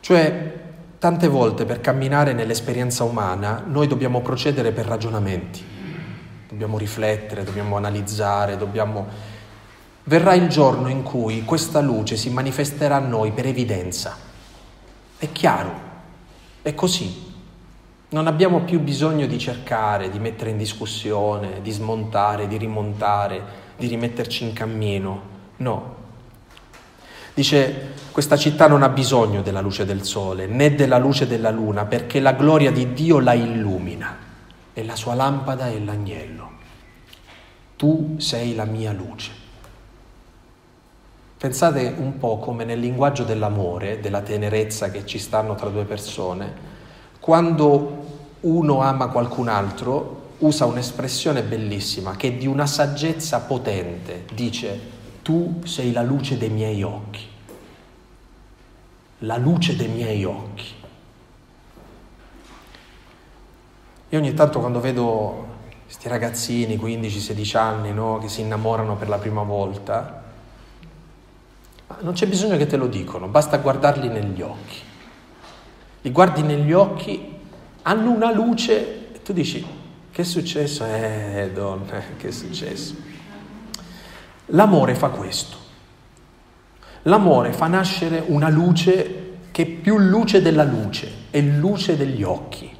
[0.00, 0.60] Cioè,
[1.02, 5.60] tante volte per camminare nell'esperienza umana noi dobbiamo procedere per ragionamenti,
[6.48, 9.08] dobbiamo riflettere, dobbiamo analizzare, dobbiamo...
[10.04, 14.16] Verrà il giorno in cui questa luce si manifesterà a noi per evidenza.
[15.18, 15.72] È chiaro,
[16.62, 17.34] è così.
[18.10, 23.42] Non abbiamo più bisogno di cercare, di mettere in discussione, di smontare, di rimontare,
[23.76, 25.22] di rimetterci in cammino.
[25.56, 26.01] No.
[27.34, 31.86] Dice, questa città non ha bisogno della luce del sole né della luce della luna
[31.86, 34.18] perché la gloria di Dio la illumina
[34.74, 36.50] e la sua lampada è l'agnello.
[37.76, 39.32] tu sei la mia luce.
[41.36, 46.52] Pensate un po' come nel linguaggio dell'amore, della tenerezza che ci stanno tra due persone,
[47.18, 48.04] quando
[48.40, 55.62] uno ama qualcun altro usa un'espressione bellissima che è di una saggezza potente, dice tu
[55.64, 57.26] sei la luce dei miei occhi,
[59.18, 60.80] la luce dei miei occhi.
[64.08, 65.46] Io ogni tanto quando vedo
[65.84, 70.22] questi ragazzini, 15-16 anni, no, che si innamorano per la prima volta,
[72.00, 74.78] non c'è bisogno che te lo dicono, basta guardarli negli occhi.
[76.02, 77.38] Li guardi negli occhi,
[77.82, 79.64] hanno una luce e tu dici,
[80.10, 80.84] che è successo?
[80.84, 83.11] Eh, donna, che è successo?
[84.54, 85.56] L'amore fa questo.
[87.04, 92.70] L'amore fa nascere una luce che è più luce della luce, è luce degli occhi,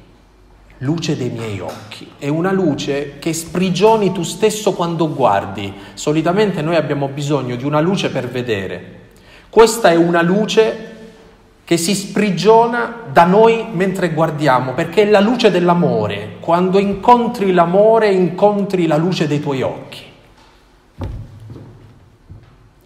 [0.79, 2.11] luce dei miei occhi.
[2.19, 5.73] È una luce che sprigioni tu stesso quando guardi.
[5.95, 8.99] Solitamente noi abbiamo bisogno di una luce per vedere.
[9.49, 10.91] Questa è una luce
[11.63, 16.35] che si sprigiona da noi mentre guardiamo, perché è la luce dell'amore.
[16.39, 20.11] Quando incontri l'amore, incontri la luce dei tuoi occhi.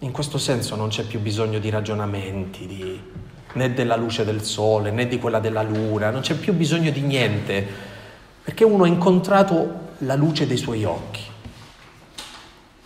[0.00, 3.00] In questo senso non c'è più bisogno di ragionamenti, di,
[3.54, 7.00] né della luce del sole, né di quella della luna, non c'è più bisogno di
[7.00, 7.66] niente,
[8.44, 11.22] perché uno ha incontrato la luce dei suoi occhi,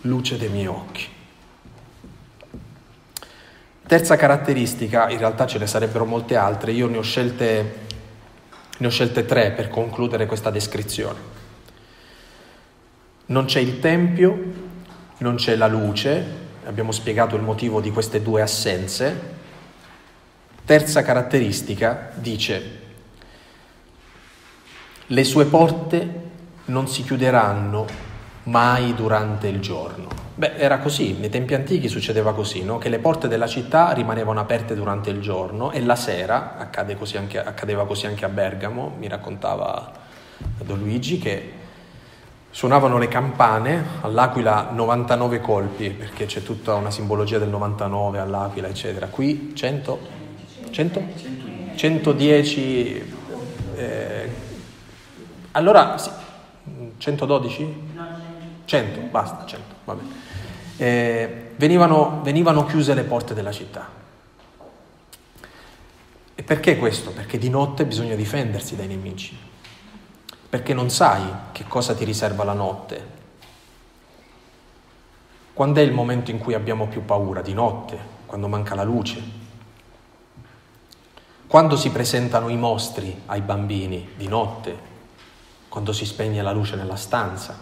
[0.03, 1.07] luce dei miei occhi.
[3.87, 7.75] Terza caratteristica, in realtà ce ne sarebbero molte altre, io ne ho scelte,
[8.79, 11.19] ne ho scelte tre per concludere questa descrizione.
[13.27, 14.71] Non c'è il tempio,
[15.19, 19.41] non c'è la luce, abbiamo spiegato il motivo di queste due assenze.
[20.65, 22.81] Terza caratteristica dice,
[25.07, 26.21] le sue porte
[26.67, 27.87] non si chiuderanno
[28.45, 30.09] mai durante il giorno.
[30.35, 32.79] Beh, era così, nei tempi antichi succedeva così, no?
[32.79, 37.19] che le porte della città rimanevano aperte durante il giorno e la sera, accade così
[37.19, 39.93] anche, accadeva così anche a Bergamo, mi raccontava
[40.63, 41.53] Don Luigi, che
[42.53, 49.07] suonavano le campane, all'Aquila 99 colpi, perché c'è tutta una simbologia del 99 all'Aquila, eccetera.
[49.09, 49.99] Qui 100?
[50.71, 51.03] 100?
[51.75, 53.15] 110.
[53.75, 54.31] Eh,
[55.53, 56.11] allora, sì,
[56.99, 57.91] 112?
[58.67, 60.09] 100, basta, 100, va bene.
[60.77, 63.89] Eh, venivano, venivano chiuse le porte della città.
[66.35, 67.13] E perché questo?
[67.13, 69.39] Perché di notte bisogna difendersi dai nemici,
[70.53, 73.07] perché non sai che cosa ti riserva la notte.
[75.55, 77.41] Quando è il momento in cui abbiamo più paura?
[77.41, 79.23] Di notte, quando manca la luce.
[81.47, 84.11] Quando si presentano i mostri ai bambini?
[84.15, 84.77] Di notte,
[85.71, 87.59] quando si spegne la luce nella stanza.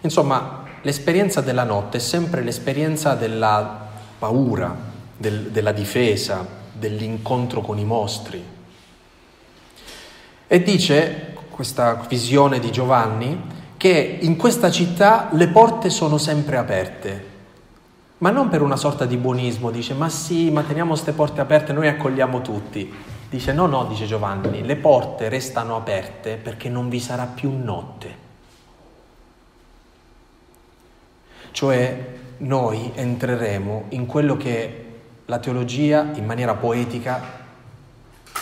[0.00, 3.86] Insomma, l'esperienza della notte è sempre l'esperienza della
[4.18, 4.76] paura,
[5.16, 8.44] del, della difesa, dell'incontro con i mostri.
[10.48, 13.40] E dice questa visione di Giovanni
[13.78, 17.26] che in questa città le porte sono sempre aperte,
[18.18, 21.72] ma non per una sorta di buonismo, dice ma sì, ma teniamo queste porte aperte,
[21.72, 22.92] noi accogliamo tutti.
[23.30, 28.24] Dice no, no, dice Giovanni, le porte restano aperte perché non vi sarà più notte.
[31.52, 32.06] Cioè
[32.38, 34.84] noi entreremo in quello che
[35.24, 37.45] la teologia in maniera poetica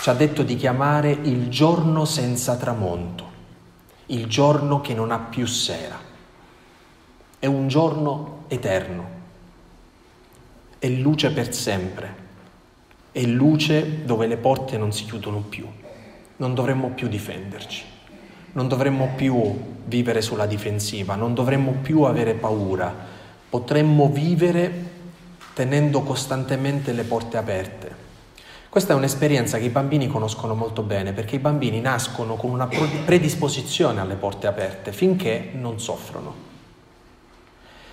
[0.05, 3.25] ci ha detto di chiamare il giorno senza tramonto,
[4.09, 5.99] il giorno che non ha più sera.
[7.39, 9.07] È un giorno eterno,
[10.79, 12.15] è luce per sempre,
[13.13, 15.67] è luce dove le porte non si chiudono più,
[16.37, 17.85] non dovremmo più difenderci.
[18.53, 22.95] Non dovremmo più vivere sulla difensiva, non dovremmo più avere paura,
[23.49, 24.91] potremmo vivere
[25.55, 27.94] tenendo costantemente le porte aperte.
[28.75, 32.67] Questa è un'esperienza che i bambini conoscono molto bene perché i bambini nascono con una
[32.67, 36.35] predisposizione alle porte aperte finché non soffrono.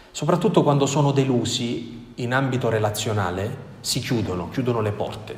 [0.09, 5.37] Soprattutto quando sono delusi in ambito relazionale si chiudono, chiudono le porte.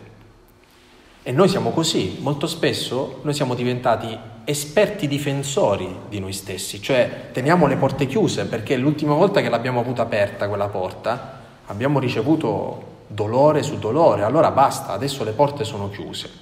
[1.24, 7.32] E noi siamo così, molto spesso noi siamo diventati esperti difensori di noi stessi, cioè
[7.34, 12.92] teniamo le porte chiuse perché l'ultima volta che l'abbiamo avuta aperta quella porta abbiamo ricevuto
[13.14, 16.42] dolore su dolore, allora basta, adesso le porte sono chiuse.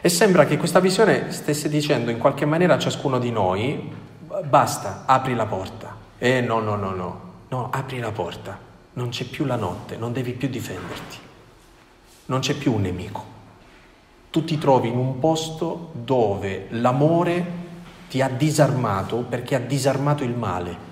[0.00, 3.92] E sembra che questa visione stesse dicendo in qualche maniera a ciascuno di noi,
[4.44, 5.96] basta, apri la porta.
[6.18, 8.58] Eh no, no, no, no, no, apri la porta,
[8.94, 11.28] non c'è più la notte, non devi più difenderti
[12.30, 13.38] non c'è più un nemico.
[14.30, 17.58] Tu ti trovi in un posto dove l'amore
[18.08, 20.88] ti ha disarmato perché ha disarmato il male.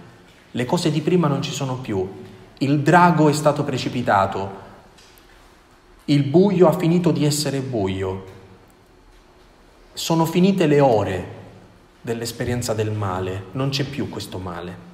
[0.51, 2.27] Le cose di prima non ci sono più.
[2.59, 4.67] Il drago è stato precipitato.
[6.07, 8.37] Il buio ha finito di essere buio.
[9.93, 11.37] Sono finite le ore
[12.01, 14.87] dell'esperienza del male, non c'è più questo male.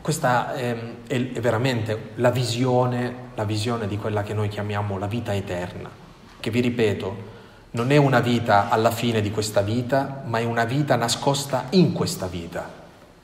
[0.00, 0.76] Questa è,
[1.06, 5.90] è, veramente la visione, la visione di quella che noi chiamiamo la vita eterna,
[6.38, 7.36] che vi ripeto,
[7.72, 11.92] non è una vita alla fine di questa vita, ma è una vita nascosta in
[11.92, 12.77] questa vita.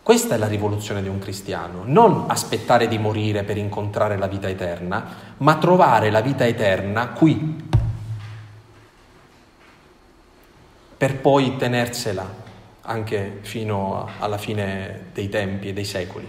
[0.04, 4.50] Questa è la rivoluzione di un cristiano, non aspettare di morire per incontrare la vita
[4.50, 5.06] eterna,
[5.38, 7.68] ma trovare la vita eterna qui,
[10.98, 12.42] per poi tenersela
[12.82, 16.28] anche fino alla fine dei tempi e dei secoli.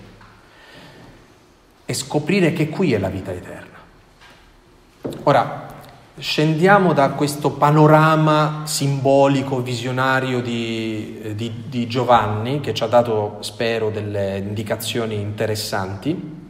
[1.84, 3.78] E scoprire che qui è la vita eterna.
[5.24, 5.65] Ora,
[6.18, 13.90] scendiamo da questo panorama simbolico, visionario di, di, di, Giovanni, che ci ha dato, spero,
[13.90, 16.44] delle indicazioni interessanti,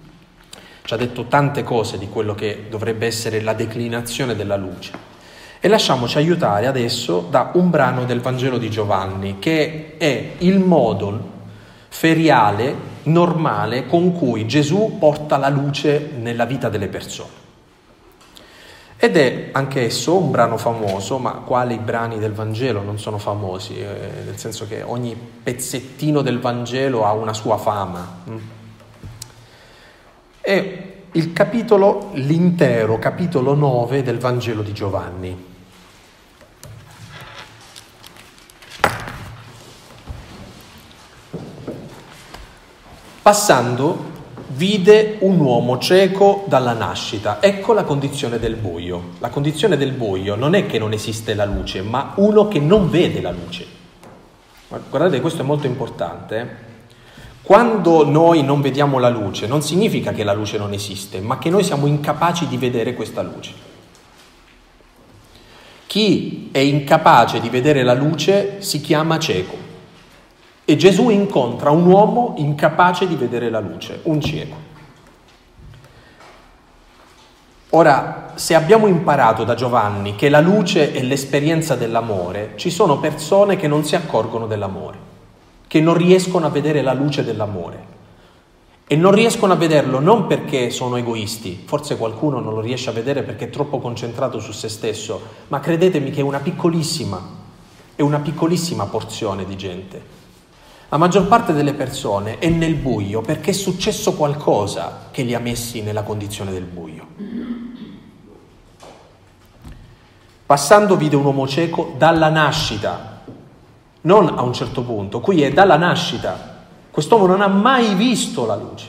[0.84, 5.14] ci ha detto tante cose di quello che dovrebbe essere la declinazione della luce.
[5.60, 11.34] E lasciamoci aiutare adesso da un brano del Vangelo di Giovanni, che è il modo
[11.90, 17.45] feriale, normale, con cui Gesù porta la luce nella vita delle persone.
[19.06, 23.78] Ed è anch'esso un brano famoso, ma quali brani del Vangelo non sono famosi?
[23.78, 28.24] Eh, nel senso che ogni pezzettino del Vangelo ha una sua fama.
[28.28, 28.38] Mm?
[30.42, 35.46] È il capitolo, l'intero capitolo 9 del Vangelo di Giovanni.
[43.22, 44.14] Passando
[44.56, 47.42] vide un uomo cieco dalla nascita.
[47.42, 49.12] Ecco la condizione del buio.
[49.20, 52.90] La condizione del buio non è che non esiste la luce, ma uno che non
[52.90, 53.66] vede la luce.
[54.90, 56.40] Guardate, questo è molto importante.
[56.40, 56.74] Eh.
[57.42, 61.50] Quando noi non vediamo la luce, non significa che la luce non esiste, ma che
[61.50, 63.52] noi siamo incapaci di vedere questa luce.
[65.86, 69.65] Chi è incapace di vedere la luce si chiama cieco.
[70.68, 74.56] E Gesù incontra un uomo incapace di vedere la luce, un cieco.
[77.70, 83.58] Ora, se abbiamo imparato da Giovanni che la luce è l'esperienza dell'amore, ci sono persone
[83.58, 84.98] che non si accorgono dell'amore,
[85.68, 87.94] che non riescono a vedere la luce dell'amore.
[88.88, 92.94] E non riescono a vederlo non perché sono egoisti, forse qualcuno non lo riesce a
[92.94, 97.22] vedere perché è troppo concentrato su se stesso, ma credetemi che è una piccolissima,
[97.94, 100.15] è una piccolissima porzione di gente
[100.90, 105.40] la maggior parte delle persone è nel buio perché è successo qualcosa che li ha
[105.40, 107.08] messi nella condizione del buio.
[110.46, 113.24] Passando vide un uomo cieco dalla nascita,
[114.02, 116.54] non a un certo punto, qui è dalla nascita.
[116.92, 118.88] Quest'uomo non ha mai visto la luce.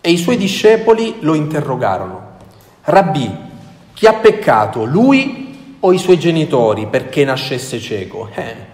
[0.00, 2.30] E i suoi discepoli lo interrogarono.
[2.84, 3.30] Rabbì,
[3.92, 8.30] chi ha peccato, lui o i suoi genitori perché nascesse cieco?
[8.34, 8.71] Eh,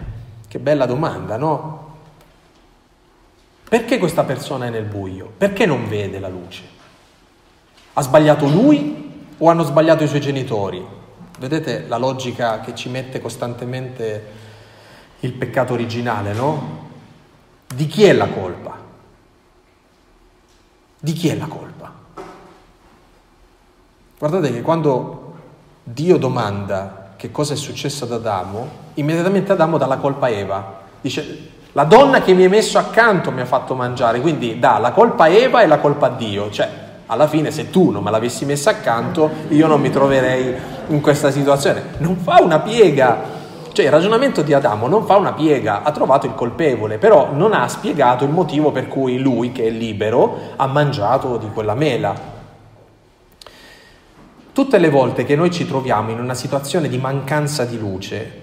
[0.48, 1.86] che bella domanda, no?
[3.68, 5.30] Perché questa persona è nel buio?
[5.36, 6.64] Perché non vede la luce?
[7.92, 10.84] Ha sbagliato lui o hanno sbagliato i suoi genitori?
[11.38, 14.26] Vedete la logica che ci mette costantemente
[15.20, 16.86] il peccato originale, no?
[17.72, 18.76] Di chi è la colpa?
[20.98, 21.92] Di chi è la colpa?
[24.18, 25.34] Guardate che quando
[25.84, 30.76] Dio domanda che cosa è successo ad Adamo, immediatamente Adamo dà la colpa a Eva.
[31.00, 34.92] Dice, la donna che mi hai messo accanto mi ha fatto mangiare, quindi dà la
[34.92, 36.48] colpa a Eva e la colpa a Dio.
[36.48, 36.68] Cioè,
[37.06, 40.54] alla fine se tu non me l'avessi messa accanto, io non mi troverei
[40.86, 41.82] in questa situazione.
[41.98, 43.36] Non fa una piega.
[43.72, 47.52] Cioè il ragionamento di Adamo non fa una piega, ha trovato il colpevole, però non
[47.52, 52.37] ha spiegato il motivo per cui lui, che è libero, ha mangiato di quella mela.
[54.58, 58.40] Tutte le volte che noi ci troviamo in una situazione di mancanza di luce,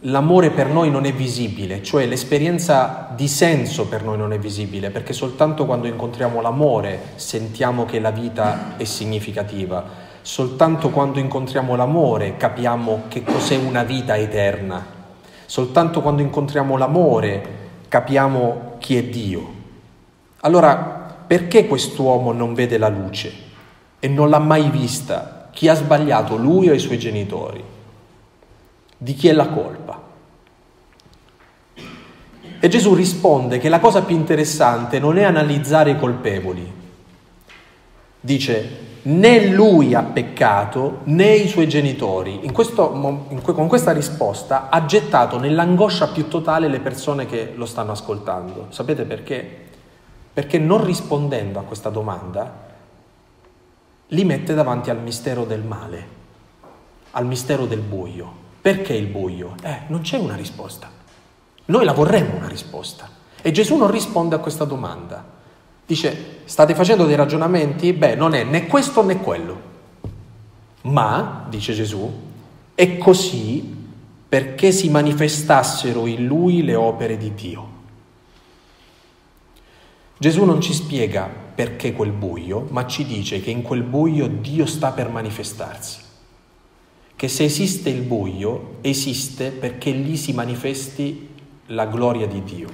[0.00, 4.90] l'amore per noi non è visibile, cioè l'esperienza di senso per noi non è visibile,
[4.90, 9.82] perché soltanto quando incontriamo l'amore sentiamo che la vita è significativa,
[10.20, 14.84] soltanto quando incontriamo l'amore capiamo che cos'è una vita eterna,
[15.46, 17.42] soltanto quando incontriamo l'amore
[17.88, 19.52] capiamo chi è Dio.
[20.40, 23.48] Allora, perché quest'uomo non vede la luce?
[24.00, 27.62] E non l'ha mai vista, chi ha sbagliato, lui o i suoi genitori?
[28.96, 30.00] Di chi è la colpa?
[32.62, 36.78] E Gesù risponde che la cosa più interessante non è analizzare i colpevoli.
[38.20, 42.40] Dice, né lui ha peccato né i suoi genitori.
[42.42, 47.64] In questo, in, con questa risposta ha gettato nell'angoscia più totale le persone che lo
[47.64, 48.66] stanno ascoltando.
[48.68, 49.68] Sapete perché?
[50.32, 52.68] Perché non rispondendo a questa domanda
[54.10, 56.06] li mette davanti al mistero del male,
[57.12, 58.48] al mistero del buio.
[58.60, 59.54] Perché il buio?
[59.62, 60.90] Eh, non c'è una risposta.
[61.66, 63.08] Noi la vorremmo una risposta.
[63.40, 65.24] E Gesù non risponde a questa domanda.
[65.86, 67.92] Dice, state facendo dei ragionamenti?
[67.92, 69.68] Beh, non è né questo né quello.
[70.82, 72.10] Ma, dice Gesù,
[72.74, 73.78] è così
[74.28, 77.68] perché si manifestassero in lui le opere di Dio.
[80.18, 84.66] Gesù non ci spiega perché quel buio, ma ci dice che in quel buio Dio
[84.66, 86.00] sta per manifestarsi.
[87.14, 91.28] Che se esiste il buio, esiste perché lì si manifesti
[91.66, 92.68] la gloria di Dio.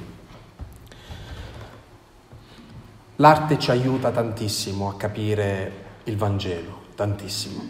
[3.17, 7.63] L'arte ci aiuta tantissimo a capire il Vangelo, tantissimo.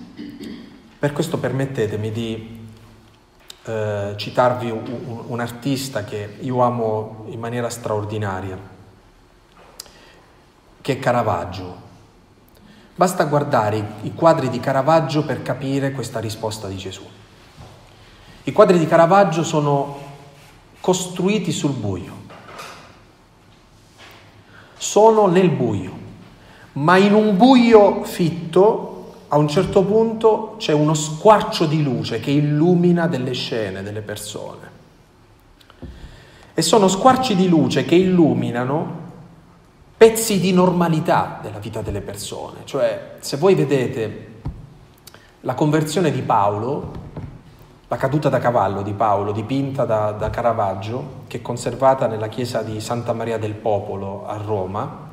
[0.98, 2.68] Per questo permettetemi di
[3.64, 8.74] eh, citarvi un, un, un artista che io amo in maniera straordinaria
[10.86, 11.76] che Caravaggio.
[12.94, 17.02] Basta guardare i quadri di Caravaggio per capire questa risposta di Gesù.
[18.44, 19.98] I quadri di Caravaggio sono
[20.78, 22.12] costruiti sul buio,
[24.76, 25.92] sono nel buio,
[26.74, 32.30] ma in un buio fitto a un certo punto c'è uno squarcio di luce che
[32.30, 34.70] illumina delle scene, delle persone.
[36.54, 39.05] E sono squarci di luce che illuminano
[39.96, 42.60] pezzi di normalità della vita delle persone.
[42.64, 44.34] Cioè, se voi vedete
[45.40, 47.04] la conversione di Paolo,
[47.88, 52.62] la caduta da cavallo di Paolo, dipinta da, da Caravaggio, che è conservata nella chiesa
[52.62, 55.04] di Santa Maria del Popolo a Roma,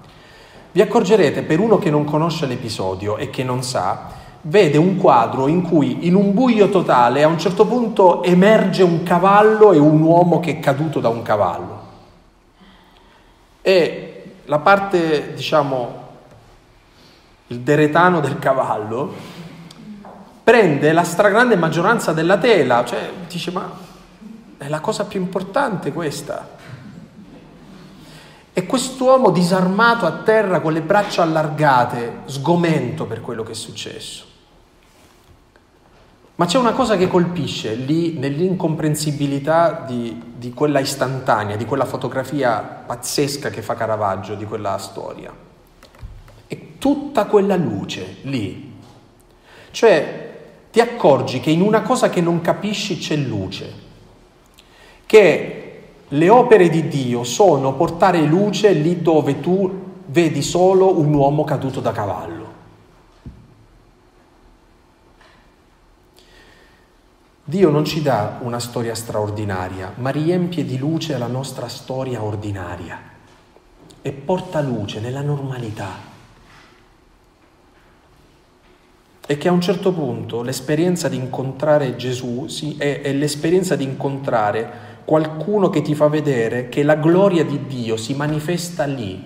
[0.71, 4.09] vi accorgerete, per uno che non conosce l'episodio e che non sa,
[4.41, 9.03] vede un quadro in cui in un buio totale a un certo punto emerge un
[9.03, 11.81] cavallo e un uomo che è caduto da un cavallo.
[13.61, 14.12] E
[14.45, 16.01] la parte, diciamo,
[17.47, 19.13] il deretano del cavallo,
[20.43, 23.71] prende la stragrande maggioranza della tela, cioè dice ma
[24.57, 26.61] è la cosa più importante questa.
[28.55, 34.32] E quest'uomo disarmato a terra con le braccia allargate, sgomento per quello che è successo.
[36.35, 42.59] Ma c'è una cosa che colpisce lì nell'incomprensibilità di, di, quella istantanea, di quella fotografia
[42.59, 45.31] pazzesca che fa Caravaggio di quella storia.
[46.47, 48.73] È tutta quella luce lì.
[49.69, 50.31] Cioè
[50.71, 53.73] ti accorgi che in una cosa che non capisci c'è luce,
[55.05, 61.43] che le opere di Dio sono portare luce lì dove tu vedi solo un uomo
[61.43, 62.42] caduto da cavallo.
[67.45, 72.97] Dio non ci dà una storia straordinaria, ma riempie di luce la nostra storia ordinaria
[74.01, 76.11] e porta luce nella normalità.
[79.25, 83.83] E che a un certo punto l'esperienza di incontrare Gesù sì, è, è l'esperienza di
[83.83, 89.21] incontrare qualcuno che ti fa vedere che la gloria di Dio si manifesta lì,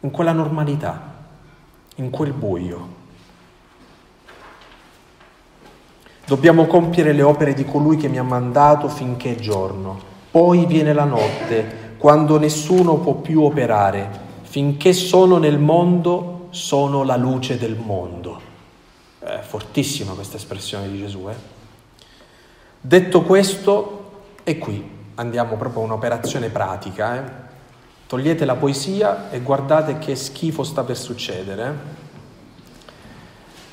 [0.00, 1.14] in quella normalità,
[1.96, 2.99] in quel buio.
[6.30, 9.98] Dobbiamo compiere le opere di colui che mi ha mandato finché è giorno.
[10.30, 14.08] Poi viene la notte, quando nessuno può più operare.
[14.42, 18.40] Finché sono nel mondo, sono la luce del mondo.
[19.18, 21.28] È fortissima questa espressione di Gesù.
[21.28, 21.34] Eh?
[22.80, 24.10] Detto questo,
[24.44, 27.16] e qui andiamo proprio a un'operazione pratica.
[27.16, 27.22] Eh?
[28.06, 31.66] Togliete la poesia e guardate che schifo sta per succedere.
[31.66, 31.72] Eh?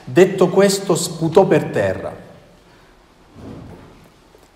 [0.05, 2.25] Detto questo, sputò per terra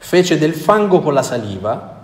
[0.04, 2.00] fece del fango con la saliva,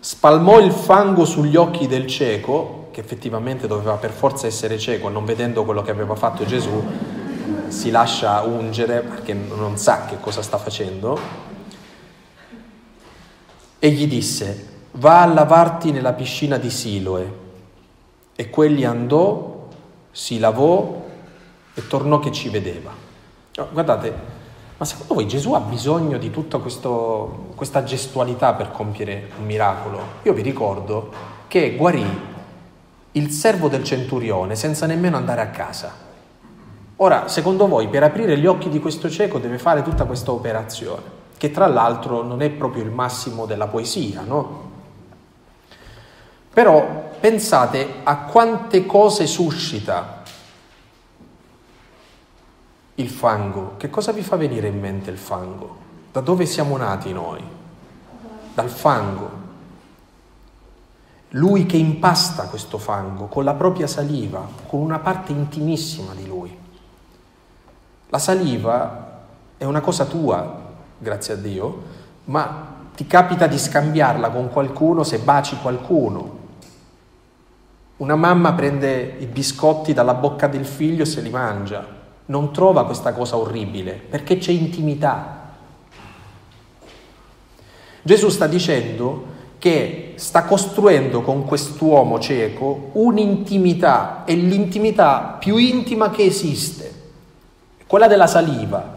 [0.00, 5.26] spalmò il fango sugli occhi del cieco, che effettivamente doveva per forza essere cieco, non
[5.26, 6.82] vedendo quello che aveva fatto Gesù,
[7.68, 11.18] si lascia ungere perché non sa che cosa sta facendo,
[13.78, 17.46] e gli disse, va a lavarti nella piscina di Siloe.
[18.34, 19.68] E quegli andò,
[20.10, 21.06] si lavò
[21.74, 22.90] e tornò che ci vedeva.
[23.70, 24.37] Guardate,
[24.78, 30.00] ma secondo voi Gesù ha bisogno di tutta questa gestualità per compiere un miracolo?
[30.22, 31.10] Io vi ricordo
[31.48, 32.06] che guarì
[33.12, 35.92] il servo del centurione senza nemmeno andare a casa.
[37.00, 41.02] Ora, secondo voi, per aprire gli occhi di questo cieco deve fare tutta questa operazione,
[41.36, 44.70] che tra l'altro non è proprio il massimo della poesia, no?
[46.52, 50.17] Però pensate a quante cose suscita
[52.98, 53.74] il fango.
[53.76, 55.86] Che cosa vi fa venire in mente il fango?
[56.10, 57.40] Da dove siamo nati noi?
[58.54, 59.46] Dal fango.
[61.30, 66.56] Lui che impasta questo fango con la propria saliva, con una parte intimissima di lui.
[68.08, 69.20] La saliva
[69.56, 70.66] è una cosa tua,
[70.98, 71.82] grazie a Dio,
[72.24, 76.36] ma ti capita di scambiarla con qualcuno se baci qualcuno.
[77.98, 81.97] Una mamma prende i biscotti dalla bocca del figlio e se li mangia.
[82.28, 85.54] Non trova questa cosa orribile perché c'è intimità.
[88.02, 96.24] Gesù sta dicendo che sta costruendo con quest'uomo cieco un'intimità, è l'intimità più intima che
[96.24, 96.94] esiste,
[97.86, 98.96] quella della saliva,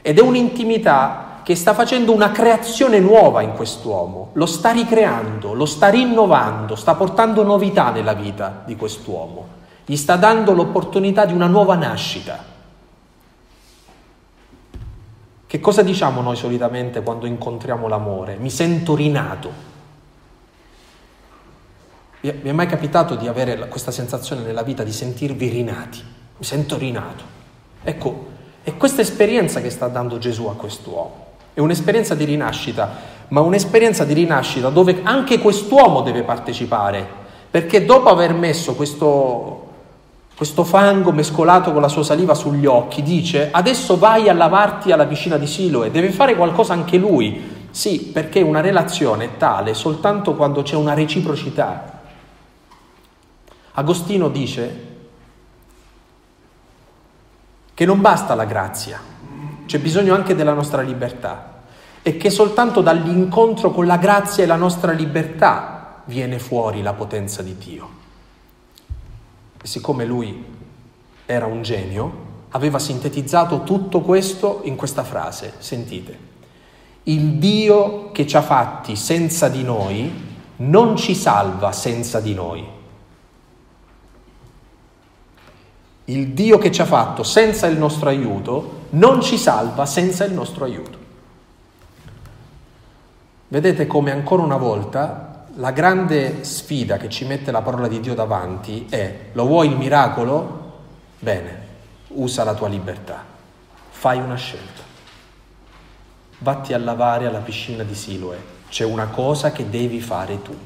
[0.00, 5.66] ed è un'intimità che sta facendo una creazione nuova in quest'uomo, lo sta ricreando, lo
[5.66, 9.46] sta rinnovando, sta portando novità nella vita di quest'uomo,
[9.84, 12.47] gli sta dando l'opportunità di una nuova nascita.
[15.48, 18.36] Che cosa diciamo noi solitamente quando incontriamo l'amore?
[18.36, 19.50] Mi sento rinato.
[22.20, 26.02] Vi è mai capitato di avere questa sensazione nella vita di sentirvi rinati?
[26.36, 27.24] Mi sento rinato.
[27.82, 28.26] Ecco,
[28.62, 31.28] è questa esperienza che sta dando Gesù a quest'uomo.
[31.54, 32.90] È un'esperienza di rinascita,
[33.28, 37.08] ma un'esperienza di rinascita dove anche quest'uomo deve partecipare,
[37.50, 39.67] perché dopo aver messo questo,
[40.38, 45.04] questo fango mescolato con la sua saliva sugli occhi, dice adesso vai a lavarti alla
[45.04, 47.66] piscina di Siloe, deve fare qualcosa anche lui.
[47.70, 52.02] Sì, perché una relazione è tale soltanto quando c'è una reciprocità.
[53.72, 54.86] Agostino dice
[57.74, 59.00] che non basta la grazia,
[59.66, 61.62] c'è bisogno anche della nostra libertà
[62.00, 67.42] e che soltanto dall'incontro con la grazia e la nostra libertà viene fuori la potenza
[67.42, 67.97] di Dio.
[69.68, 70.46] Siccome lui
[71.26, 76.18] era un genio, aveva sintetizzato tutto questo in questa frase, sentite,
[77.02, 80.10] il Dio che ci ha fatti senza di noi
[80.56, 82.66] non ci salva senza di noi.
[86.08, 90.32] il Dio che ci ha fatto senza il nostro aiuto non ci salva senza il
[90.32, 90.96] nostro aiuto.
[93.48, 95.27] Vedete come ancora una volta
[95.58, 99.76] la grande sfida che ci mette la parola di Dio davanti è lo vuoi il
[99.76, 100.66] miracolo?
[101.18, 101.66] Bene,
[102.08, 103.24] usa la tua libertà,
[103.90, 104.82] fai una scelta.
[106.38, 110.56] Vatti a lavare alla piscina di Siloe, c'è una cosa che devi fare tu.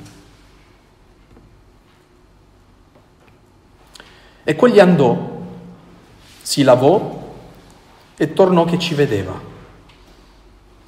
[4.45, 5.41] E quegli andò
[6.43, 7.35] si lavò
[8.15, 9.41] e tornò che ci vedeva.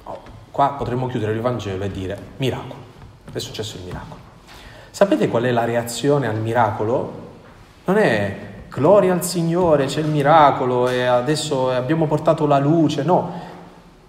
[0.03, 2.84] Oh, qua potremmo chiudere il Vangelo e dire miracolo,
[3.37, 4.21] è successo il miracolo.
[4.91, 7.23] Sapete qual è la reazione al miracolo?
[7.85, 8.37] Non è
[8.69, 13.53] gloria al Signore, c'è il miracolo e adesso abbiamo portato la luce, no.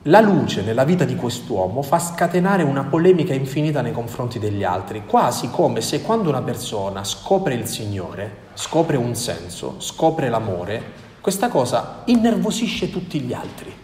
[0.03, 5.05] La luce nella vita di quest'uomo fa scatenare una polemica infinita nei confronti degli altri,
[5.05, 10.83] quasi come se quando una persona scopre il Signore, scopre un senso, scopre l'amore,
[11.21, 13.76] questa cosa innervosisce tutti gli altri.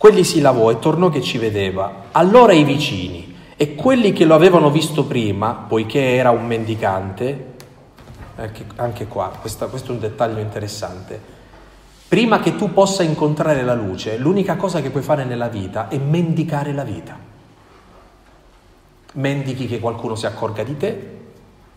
[0.00, 2.04] Quelli si lavò e tornò che ci vedeva.
[2.12, 7.54] Allora i vicini e quelli che lo avevano visto prima, poiché era un mendicante,
[8.36, 11.20] anche, anche qua, questa, questo è un dettaglio interessante,
[12.08, 15.98] prima che tu possa incontrare la luce, l'unica cosa che puoi fare nella vita è
[15.98, 17.28] mendicare la vita
[19.12, 21.18] mendichi che qualcuno si accorga di te,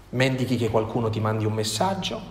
[0.10, 2.22] mendichi che qualcuno ti mandi un messaggio,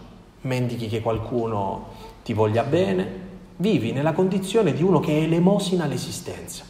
[0.42, 1.88] mendichi che qualcuno
[2.22, 6.64] ti voglia bene, vivi nella condizione di uno che elemosina l'esistenza.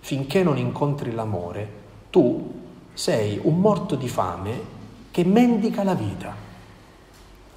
[0.00, 1.68] Finché non incontri l'amore,
[2.10, 2.58] tu
[2.92, 4.78] sei un morto di fame
[5.10, 6.48] che mendica la vita.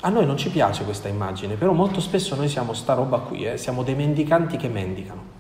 [0.02, 3.46] A noi non ci piace questa immagine, però molto spesso noi siamo sta roba qui,
[3.46, 3.58] eh?
[3.58, 5.32] siamo dei mendicanti che mendicano.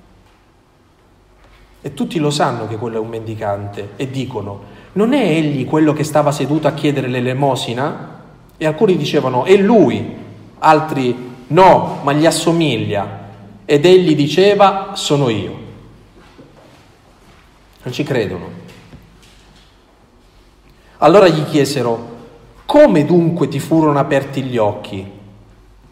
[1.81, 4.61] E tutti lo sanno che quello è un mendicante e dicono,
[4.93, 8.21] non è egli quello che stava seduto a chiedere l'elemosina?
[8.55, 10.15] E alcuni dicevano, è lui,
[10.59, 13.21] altri no, ma gli assomiglia.
[13.65, 15.61] Ed egli diceva, sono io.
[17.83, 18.61] Non ci credono.
[20.97, 22.11] Allora gli chiesero,
[22.65, 25.05] come dunque ti furono aperti gli occhi?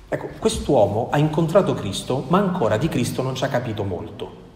[0.07, 4.49] Ecco, quest'uomo ha incontrato Cristo, ma ancora di Cristo non ci ha capito molto.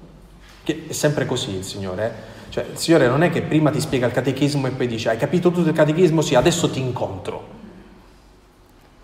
[0.63, 2.05] Che è sempre così il Signore.
[2.05, 2.51] Eh?
[2.51, 5.17] Cioè, il Signore non è che prima ti spiega il catechismo e poi dice hai
[5.17, 6.21] capito tutto il catechismo?
[6.21, 7.63] Sì, adesso ti incontro.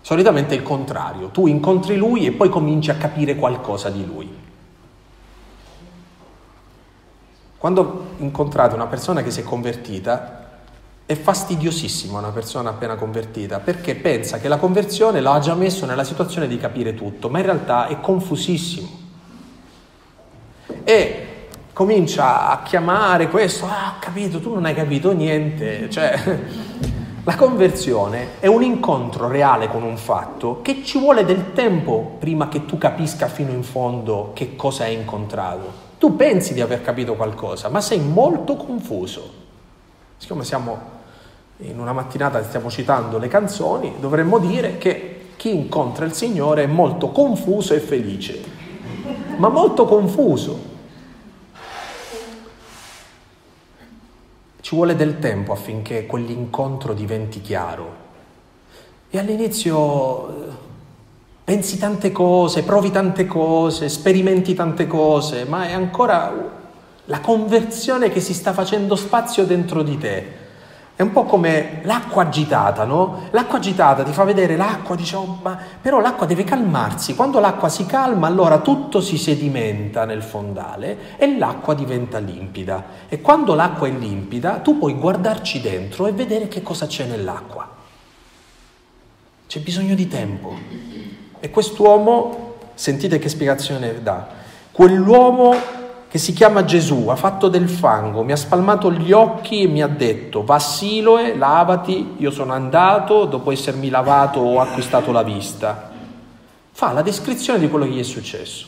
[0.02, 4.28] Solitamente è il contrario, tu incontri Lui e poi cominci a capire qualcosa di Lui.
[7.56, 10.40] Quando incontrate una persona che si è convertita,
[11.06, 16.02] è fastidiosissima una persona appena convertita perché pensa che la conversione l'ha già messo nella
[16.02, 18.88] situazione di capire tutto, ma in realtà è confusissimo.
[20.82, 21.26] E
[21.72, 26.40] comincia a chiamare questo, ah, ho capito, tu non hai capito niente, cioè
[27.24, 32.48] la conversione è un incontro reale con un fatto che ci vuole del tempo prima
[32.48, 35.90] che tu capisca fino in fondo che cosa hai incontrato.
[35.98, 39.30] Tu pensi di aver capito qualcosa, ma sei molto confuso.
[40.16, 40.76] Siccome siamo
[41.58, 46.66] in una mattinata, stiamo citando le canzoni, dovremmo dire che chi incontra il Signore è
[46.66, 48.42] molto confuso e felice,
[49.36, 50.70] ma molto confuso.
[54.72, 57.94] Ci vuole del tempo affinché quell'incontro diventi chiaro.
[59.10, 60.52] E all'inizio eh,
[61.44, 66.32] pensi tante cose, provi tante cose, sperimenti tante cose, ma è ancora
[67.04, 70.26] la conversione che si sta facendo spazio dentro di te.
[71.02, 73.22] È un po' come l'acqua agitata, no?
[73.32, 77.16] L'acqua agitata ti fa vedere l'acqua, dice, oh, ma però l'acqua deve calmarsi.
[77.16, 82.84] Quando l'acqua si calma, allora tutto si sedimenta nel fondale e l'acqua diventa limpida.
[83.08, 87.68] E quando l'acqua è limpida, tu puoi guardarci dentro e vedere che cosa c'è nell'acqua.
[89.48, 90.54] C'è bisogno di tempo.
[91.40, 94.24] E quest'uomo, sentite che spiegazione dà,
[94.70, 95.80] quell'uomo
[96.12, 99.80] che si chiama Gesù, ha fatto del fango, mi ha spalmato gli occhi e mi
[99.80, 105.22] ha detto, va a Siloe, lavati, io sono andato, dopo essermi lavato ho acquistato la
[105.22, 105.90] vista.
[106.70, 108.66] Fa la descrizione di quello che gli è successo.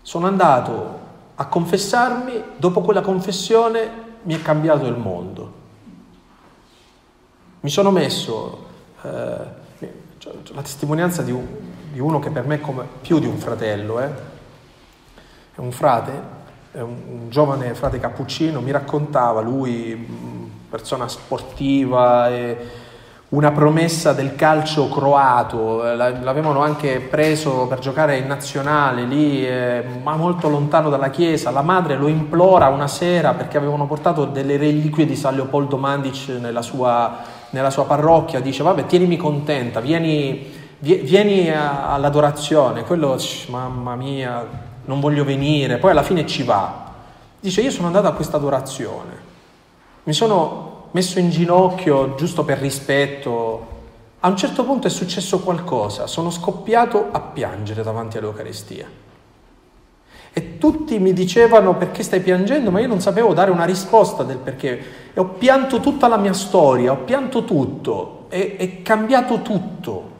[0.00, 0.98] Sono andato
[1.34, 3.90] a confessarmi, dopo quella confessione
[4.22, 5.52] mi è cambiato il mondo.
[7.58, 8.66] Mi sono messo
[9.02, 9.08] eh,
[10.52, 11.63] la testimonianza di un,
[11.94, 14.08] di uno che per me è come più di un fratello, eh?
[15.54, 16.10] è un frate,
[16.72, 20.04] è un, un, giovane frate cappuccino, mi raccontava lui,
[20.68, 22.28] persona sportiva,
[23.28, 29.84] una promessa del calcio croato, eh, l'avevano anche preso per giocare in nazionale lì, eh,
[30.02, 34.56] ma molto lontano dalla chiesa, la madre lo implora una sera perché avevano portato delle
[34.56, 37.18] reliquie di San Leopoldo Mandic nella sua,
[37.50, 43.18] nella sua parrocchia, dice vabbè tienimi contenta, vieni vieni all'adorazione, quello,
[43.48, 44.46] mamma mia,
[44.84, 46.92] non voglio venire, poi alla fine ci va.
[47.40, 49.12] Dice, io sono andato a questa adorazione,
[50.04, 53.72] mi sono messo in ginocchio giusto per rispetto,
[54.20, 58.86] a un certo punto è successo qualcosa, sono scoppiato a piangere davanti all'Eucaristia.
[60.36, 64.38] E tutti mi dicevano perché stai piangendo, ma io non sapevo dare una risposta del
[64.38, 65.12] perché.
[65.14, 70.13] E ho pianto tutta la mia storia, ho pianto tutto, è, è cambiato tutto.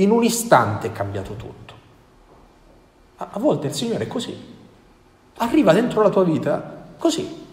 [0.00, 1.74] In un istante è cambiato tutto.
[3.16, 4.34] A, volte il Signore è così.
[5.36, 7.46] Arriva dentro la tua vita così.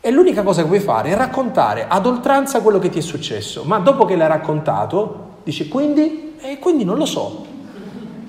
[0.00, 3.62] E l'unica cosa che puoi fare è raccontare ad oltranza quello che ti è successo.
[3.64, 6.34] Ma dopo che l'hai raccontato, dici quindi?
[6.40, 7.46] E quindi non lo so.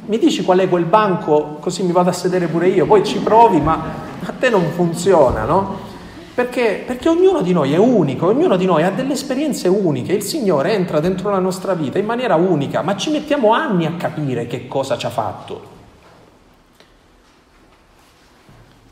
[0.05, 3.19] Mi dici qual è quel banco, così mi vado a sedere pure io, poi ci
[3.19, 3.83] provi, ma
[4.23, 5.89] a te non funziona, no?
[6.33, 6.83] Perché?
[6.85, 10.73] Perché ognuno di noi è unico, ognuno di noi ha delle esperienze uniche, il Signore
[10.73, 14.67] entra dentro la nostra vita in maniera unica, ma ci mettiamo anni a capire che
[14.67, 15.79] cosa ci ha fatto.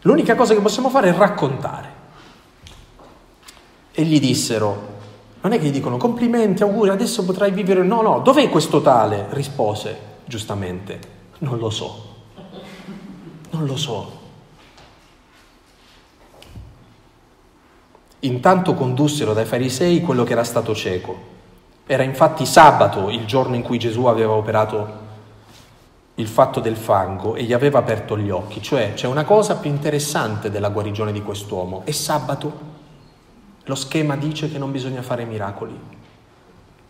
[0.01, 1.97] L'unica cosa che possiamo fare è raccontare.
[3.91, 4.97] E gli dissero,
[5.41, 7.83] non è che gli dicono complimenti, auguri, adesso potrai vivere...
[7.83, 9.27] No, no, dov'è questo tale?
[9.29, 10.99] Rispose giustamente,
[11.39, 12.15] non lo so,
[13.51, 14.18] non lo so.
[18.21, 21.37] Intanto condussero dai farisei quello che era stato cieco.
[21.85, 25.07] Era infatti sabato il giorno in cui Gesù aveva operato
[26.15, 28.61] il fatto del fango e gli aveva aperto gli occhi.
[28.61, 31.83] Cioè c'è una cosa più interessante della guarigione di quest'uomo.
[31.85, 32.67] È sabato.
[33.63, 35.79] Lo schema dice che non bisogna fare miracoli,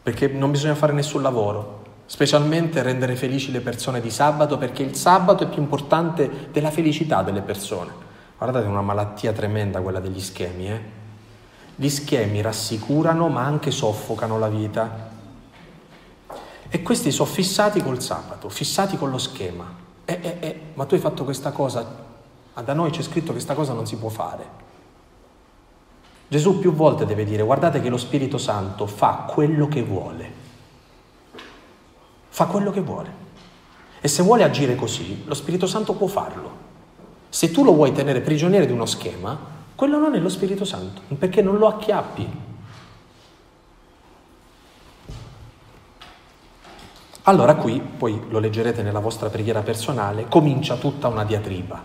[0.02, 4.96] perché non bisogna fare nessun lavoro, specialmente rendere felici le persone di sabato, perché il
[4.96, 7.92] sabato è più importante della felicità delle persone.
[8.38, 10.99] Guardate, è una malattia tremenda quella degli schemi, eh?
[11.80, 15.12] Gli schemi rassicurano ma anche soffocano la vita.
[16.68, 19.64] E questi sono fissati col sabato, fissati con lo schema.
[20.04, 21.88] Eh, eh, eh, ma tu hai fatto questa cosa,
[22.54, 24.46] ma da noi c'è scritto che questa cosa non si può fare.
[26.28, 30.32] Gesù più volte deve dire, guardate che lo Spirito Santo fa quello che vuole.
[32.28, 33.28] Fa quello che vuole.
[34.02, 36.52] E se vuole agire così, lo Spirito Santo può farlo.
[37.30, 41.04] Se tu lo vuoi tenere prigioniero di uno schema, quello non è lo Spirito Santo,
[41.18, 42.30] perché non lo acchiappi.
[47.22, 51.82] Allora qui, poi lo leggerete nella vostra preghiera personale, comincia tutta una diatriba.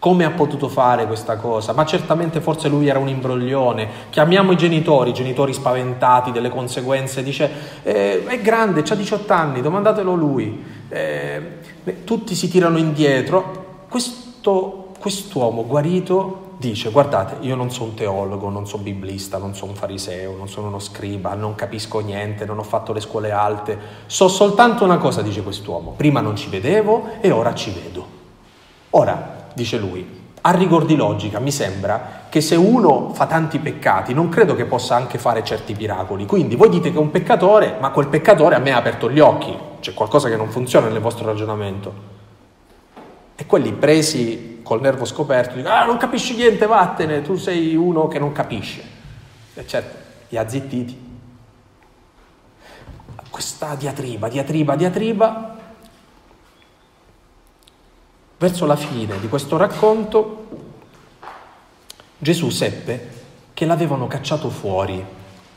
[0.00, 1.72] Come ha potuto fare questa cosa?
[1.72, 3.88] Ma certamente forse lui era un imbroglione.
[4.10, 7.22] Chiamiamo i genitori, i genitori spaventati delle conseguenze.
[7.22, 7.48] Dice,
[7.84, 10.64] eh, è grande, ha 18 anni, domandatelo lui.
[10.88, 11.58] Eh,
[12.02, 13.84] tutti si tirano indietro.
[13.88, 19.70] Questo, quest'uomo guarito dice guardate io non sono un teologo, non sono biblista, non sono
[19.70, 23.78] un fariseo, non sono uno scriba, non capisco niente, non ho fatto le scuole alte,
[24.04, 28.18] so soltanto una cosa, dice quest'uomo, prima non ci vedevo e ora ci vedo.
[28.90, 30.06] Ora, dice lui,
[30.42, 34.66] a rigor di logica mi sembra che se uno fa tanti peccati non credo che
[34.66, 38.54] possa anche fare certi miracoli, quindi voi dite che è un peccatore, ma quel peccatore
[38.54, 42.18] a me ha aperto gli occhi, c'è qualcosa che non funziona nel vostro ragionamento.
[43.34, 48.06] E quelli presi col nervo scoperto dicono, ah non capisci niente, vattene, tu sei uno
[48.06, 48.80] che non capisce.
[49.54, 49.96] E certo,
[50.28, 50.96] li ha zittiti.
[53.28, 55.58] Questa diatriba, diatriba, diatriba.
[58.38, 60.46] Verso la fine di questo racconto
[62.16, 63.10] Gesù seppe
[63.52, 65.04] che l'avevano cacciato fuori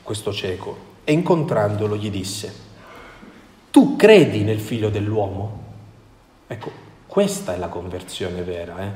[0.02, 2.52] questo cieco e incontrandolo gli disse,
[3.70, 5.62] tu credi nel figlio dell'uomo?
[6.48, 6.83] Ecco,
[7.14, 8.80] questa è la conversione vera.
[8.80, 8.90] Eh?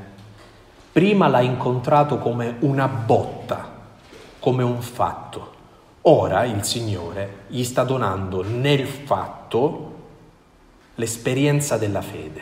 [0.92, 3.92] Prima l'ha incontrato come una botta,
[4.40, 5.54] come un fatto.
[6.02, 9.96] Ora il Signore gli sta donando nel fatto
[10.96, 12.42] l'esperienza della fede.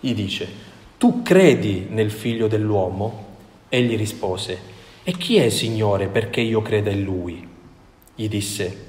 [0.00, 0.48] Gli dice,
[0.96, 3.26] tu credi nel figlio dell'uomo?
[3.68, 4.58] Egli rispose,
[5.02, 7.46] e chi è Signore perché io creda in lui?
[8.14, 8.86] Gli disse,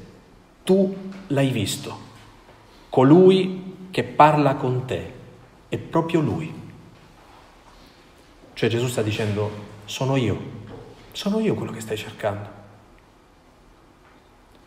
[0.64, 0.96] tu
[1.28, 1.94] l'hai visto,
[2.88, 5.20] colui che parla con te
[5.72, 6.54] è proprio lui.
[8.52, 9.50] Cioè Gesù sta dicendo,
[9.86, 10.38] sono io,
[11.14, 12.50] sono io quello che stai cercando.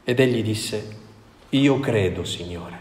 [0.02, 0.96] Ed egli disse,
[1.50, 2.78] io credo, Signore.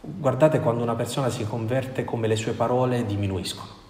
[0.00, 3.82] Guardate quando una persona si converte come le sue parole diminuiscono.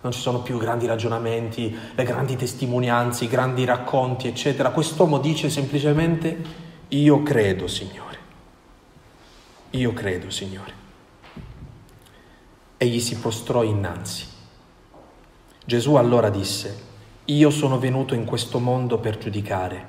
[0.00, 4.70] Non ci sono più grandi ragionamenti, le grandi testimonianze, i grandi racconti, eccetera.
[4.70, 6.42] Quest'uomo dice semplicemente,
[6.88, 8.18] io credo, Signore.
[9.72, 10.80] Io credo, Signore
[12.82, 14.24] e gli si prostrò innanzi.
[15.66, 16.78] Gesù allora disse,
[17.26, 19.86] io sono venuto in questo mondo per giudicare,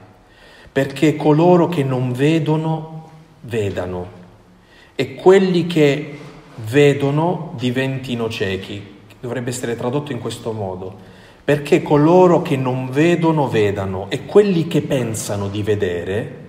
[0.69, 3.09] perché coloro che non vedono
[3.43, 4.19] vedano
[4.93, 6.19] e quelli che
[6.65, 8.99] vedono diventino ciechi.
[9.21, 10.93] Dovrebbe essere tradotto in questo modo,
[11.45, 16.39] perché coloro che non vedono vedano e quelli che pensano di vedere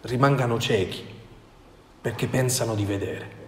[0.00, 1.04] rimangano ciechi,
[2.00, 3.41] perché pensano di vedere.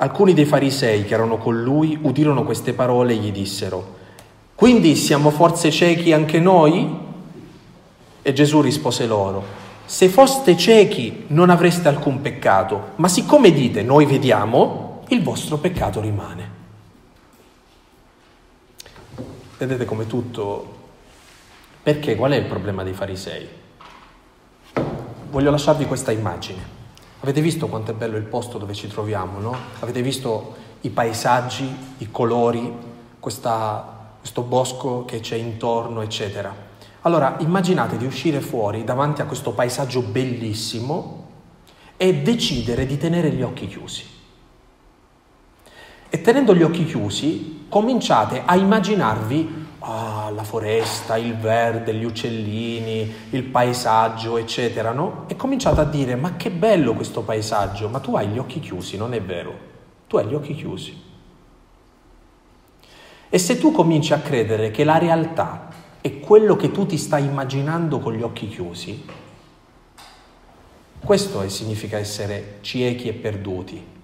[0.00, 3.96] Alcuni dei farisei che erano con lui udirono queste parole e gli dissero,
[4.54, 7.06] quindi siamo forse ciechi anche noi?
[8.22, 9.42] E Gesù rispose loro,
[9.84, 16.00] se foste ciechi non avreste alcun peccato, ma siccome dite noi vediamo, il vostro peccato
[16.00, 16.50] rimane.
[19.58, 20.76] Vedete come tutto...
[21.82, 22.14] Perché?
[22.14, 23.48] Qual è il problema dei farisei?
[25.30, 26.77] Voglio lasciarvi questa immagine.
[27.20, 29.56] Avete visto quanto è bello il posto dove ci troviamo, no?
[29.80, 32.72] Avete visto i paesaggi, i colori,
[33.18, 36.54] questa, questo bosco che c'è intorno, eccetera.
[37.02, 41.26] Allora, immaginate di uscire fuori davanti a questo paesaggio bellissimo
[41.96, 44.04] e decidere di tenere gli occhi chiusi.
[46.08, 53.12] E tenendo gli occhi chiusi, cominciate a immaginarvi ah, la foresta, il verde, gli uccellini,
[53.30, 55.24] il paesaggio, eccetera, no?
[55.28, 58.96] E cominciate a dire, ma che bello questo paesaggio, ma tu hai gli occhi chiusi,
[58.96, 59.66] non è vero?
[60.06, 61.06] Tu hai gli occhi chiusi.
[63.30, 65.68] E se tu cominci a credere che la realtà
[66.00, 69.04] è quello che tu ti stai immaginando con gli occhi chiusi,
[71.04, 73.96] questo significa essere ciechi e perduti.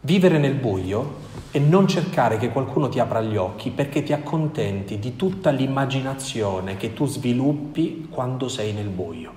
[0.00, 4.98] Vivere nel buio e non cercare che qualcuno ti apra gli occhi perché ti accontenti
[4.98, 9.32] di tutta l'immaginazione che tu sviluppi quando sei nel buio.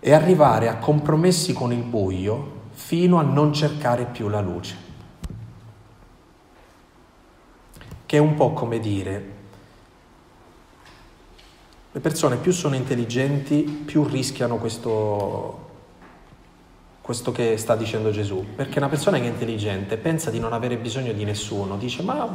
[0.00, 4.76] E arrivare a compromessi con il buio fino a non cercare più la luce.
[8.06, 9.32] Che è un po' come dire,
[11.92, 15.63] le persone più sono intelligenti, più rischiano questo,
[17.04, 20.78] questo che sta dicendo Gesù, perché una persona che è intelligente pensa di non avere
[20.78, 22.26] bisogno di nessuno, dice ma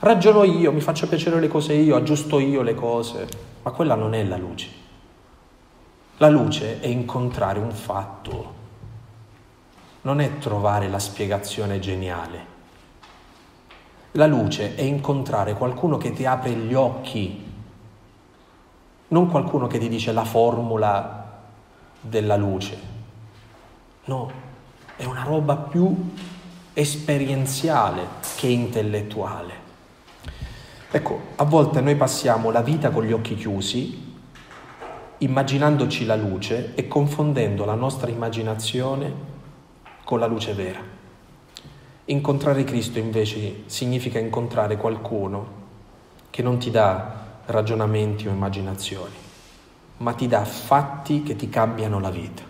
[0.00, 3.28] ragiono io, mi faccio piacere le cose io, aggiusto io le cose,
[3.62, 4.68] ma quella non è la luce.
[6.16, 8.54] La luce è incontrare un fatto,
[10.00, 12.44] non è trovare la spiegazione geniale.
[14.14, 17.46] La luce è incontrare qualcuno che ti apre gli occhi
[19.06, 21.42] non qualcuno che ti dice la formula
[22.00, 22.89] della luce,
[24.10, 24.32] no,
[24.96, 26.10] è una roba più
[26.72, 29.68] esperienziale che intellettuale.
[30.90, 34.08] Ecco, a volte noi passiamo la vita con gli occhi chiusi,
[35.18, 39.28] immaginandoci la luce e confondendo la nostra immaginazione
[40.02, 40.80] con la luce vera.
[42.06, 45.58] Incontrare Cristo invece significa incontrare qualcuno
[46.30, 49.14] che non ti dà ragionamenti o immaginazioni,
[49.98, 52.49] ma ti dà fatti che ti cambiano la vita.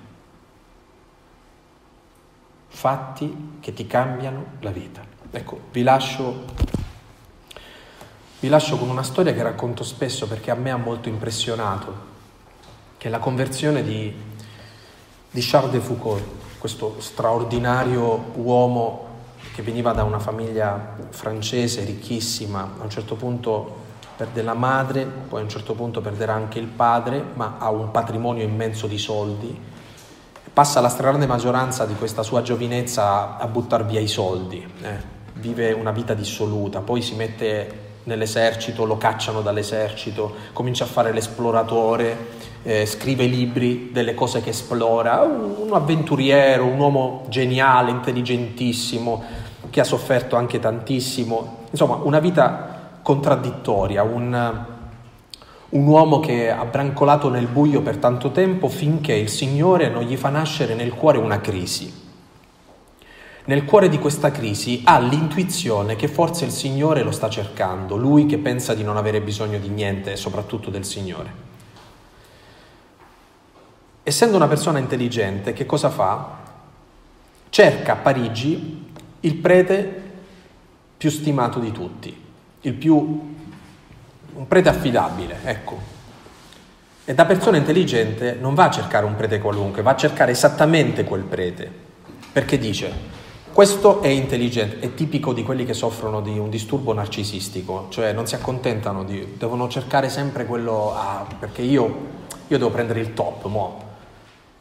[2.73, 5.03] Fatti che ti cambiano la vita.
[5.31, 6.45] Ecco, vi lascio,
[8.41, 11.95] vi lascio con una storia che racconto spesso perché a me ha molto impressionato,
[12.97, 14.15] che è la conversione di,
[15.31, 16.25] di Charles de Foucault,
[16.59, 19.09] questo straordinario uomo
[19.53, 25.41] che veniva da una famiglia francese ricchissima, a un certo punto perde la madre, poi
[25.41, 29.69] a un certo punto perderà anche il padre, ma ha un patrimonio immenso di soldi.
[30.53, 35.19] Passa la stragrande maggioranza di questa sua giovinezza a buttare via i soldi, eh.
[35.35, 42.39] vive una vita dissoluta, poi si mette nell'esercito, lo cacciano dall'esercito, comincia a fare l'esploratore,
[42.63, 49.23] eh, scrive libri delle cose che esplora, un, un avventuriero, un uomo geniale, intelligentissimo,
[49.71, 54.65] che ha sofferto anche tantissimo, insomma una vita contraddittoria, un,
[55.71, 60.17] un uomo che ha brancolato nel buio per tanto tempo finché il Signore non gli
[60.17, 62.09] fa nascere nel cuore una crisi.
[63.45, 68.27] Nel cuore di questa crisi ha l'intuizione che forse il Signore lo sta cercando, lui
[68.27, 71.49] che pensa di non avere bisogno di niente, soprattutto del Signore.
[74.03, 76.39] Essendo una persona intelligente, che cosa fa?
[77.49, 78.89] Cerca a Parigi
[79.21, 80.03] il prete
[80.97, 82.25] più stimato di tutti,
[82.63, 83.30] il più,
[84.35, 85.79] un prete affidabile, ecco.
[87.05, 91.05] E da persona intelligente non va a cercare un prete qualunque, va a cercare esattamente
[91.05, 91.71] quel prete,
[92.33, 93.19] perché dice,
[93.53, 98.27] questo è intelligente, è tipico di quelli che soffrono di un disturbo narcisistico, cioè non
[98.27, 101.97] si accontentano di, devono cercare sempre quello, ah, perché io,
[102.47, 103.83] io devo prendere il top, mo.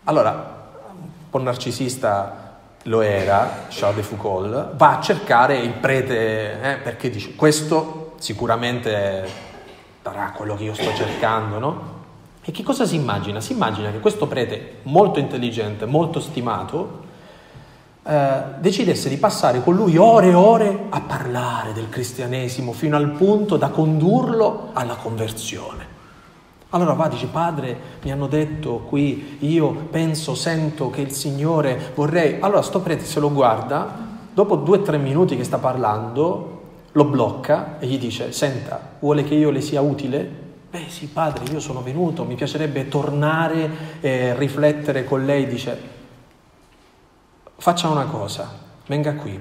[0.05, 0.57] Allora,
[0.91, 7.11] un po' narcisista lo era, Charles de Foucault, va a cercare il prete, eh, perché
[7.11, 9.48] dice, questo sicuramente
[10.01, 11.97] darà quello che io sto cercando, no?
[12.41, 13.41] E che cosa si immagina?
[13.41, 17.07] Si immagina che questo prete molto intelligente, molto stimato,
[18.03, 23.11] eh, decidesse di passare con lui ore e ore a parlare del cristianesimo fino al
[23.11, 25.97] punto da condurlo alla conversione.
[26.71, 32.37] Allora va, dice, padre, mi hanno detto qui, io penso, sento che il Signore vorrei...
[32.39, 36.58] Allora sto prete se lo guarda, dopo due o tre minuti che sta parlando,
[36.99, 40.47] lo blocca e gli dice, senta, vuole che io le sia utile?
[40.69, 45.81] Beh sì, padre, io sono venuto, mi piacerebbe tornare e riflettere con lei, dice,
[47.55, 48.51] faccia una cosa,
[48.85, 49.39] venga qui,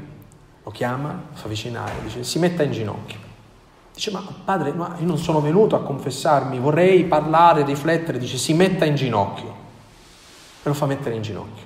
[0.63, 3.27] lo chiama, fa avvicinare, dice, si metta in ginocchio.
[3.93, 8.19] Dice, ma padre, no, io non sono venuto a confessarmi, vorrei parlare, riflettere.
[8.19, 9.49] Dice, si metta in ginocchio.
[10.63, 11.65] E lo fa mettere in ginocchio.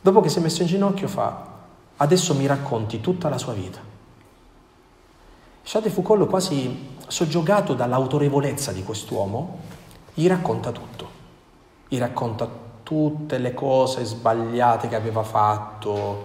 [0.00, 1.44] Dopo che si è messo in ginocchio fa,
[1.96, 3.93] adesso mi racconti tutta la sua vita.
[5.66, 9.60] Charles de Foucault, quasi soggiogato dall'autorevolezza di quest'uomo,
[10.12, 11.08] gli racconta tutto.
[11.88, 12.46] Gli racconta
[12.82, 16.24] tutte le cose sbagliate che aveva fatto,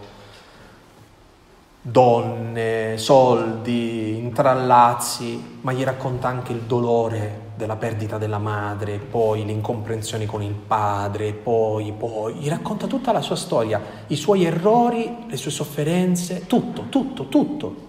[1.82, 9.54] donne, soldi, intrallazzi, ma gli racconta anche il dolore della perdita della madre, poi le
[9.54, 15.26] incomprensioni con il padre, poi, poi, gli racconta tutta la sua storia, i suoi errori,
[15.30, 17.88] le sue sofferenze, tutto, tutto, tutto.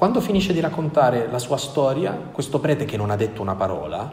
[0.00, 4.10] Quando finisce di raccontare la sua storia, questo prete che non ha detto una parola,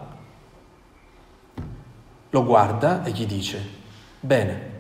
[2.30, 3.66] lo guarda e gli dice,
[4.20, 4.76] bene,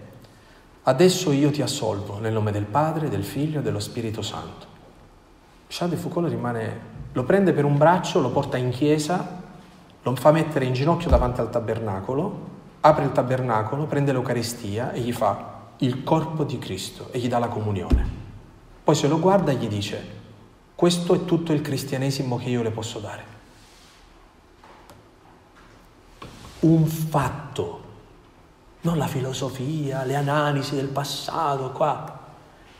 [0.83, 4.65] Adesso io ti assolvo nel nome del Padre, del Figlio e dello Spirito Santo.
[5.69, 6.79] Charles de Foucault rimane,
[7.13, 9.43] lo prende per un braccio, lo porta in chiesa,
[10.01, 12.39] lo fa mettere in ginocchio davanti al tabernacolo,
[12.81, 17.39] apre il tabernacolo, prende l'Eucaristia e gli fa il corpo di Cristo e gli dà
[17.39, 18.05] la comunione.
[18.83, 20.16] Poi se lo guarda e gli dice,
[20.77, 23.23] questo è tutto il cristianesimo che io le posso dare.
[26.59, 27.81] Un fatto
[28.81, 32.19] non la filosofia, le analisi del passato, qua.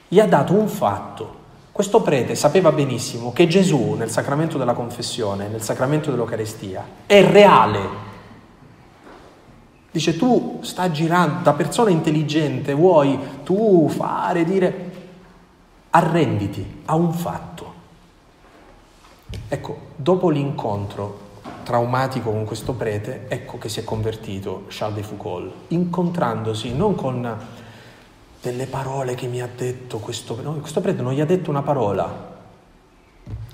[0.07, 1.45] Gli ha dato un fatto.
[1.71, 7.89] Questo prete sapeva benissimo che Gesù nel sacramento della confessione, nel sacramento dell'Eucarestia, è reale.
[9.89, 14.91] Dice tu stai girando, da persona intelligente vuoi tu fare, dire,
[15.89, 17.76] arrenditi a un fatto.
[19.49, 21.25] Ecco, dopo l'incontro
[21.63, 27.37] traumatico con questo prete, ecco che si è convertito Charles de Foucault, incontrandosi non con
[28.41, 31.61] delle parole che mi ha detto questo, no, questo prete non gli ha detto una
[31.61, 32.35] parola,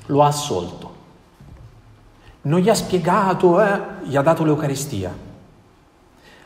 [0.05, 0.93] lo ha assolto,
[2.41, 5.31] non gli ha spiegato, eh, gli ha dato l'Eucaristia.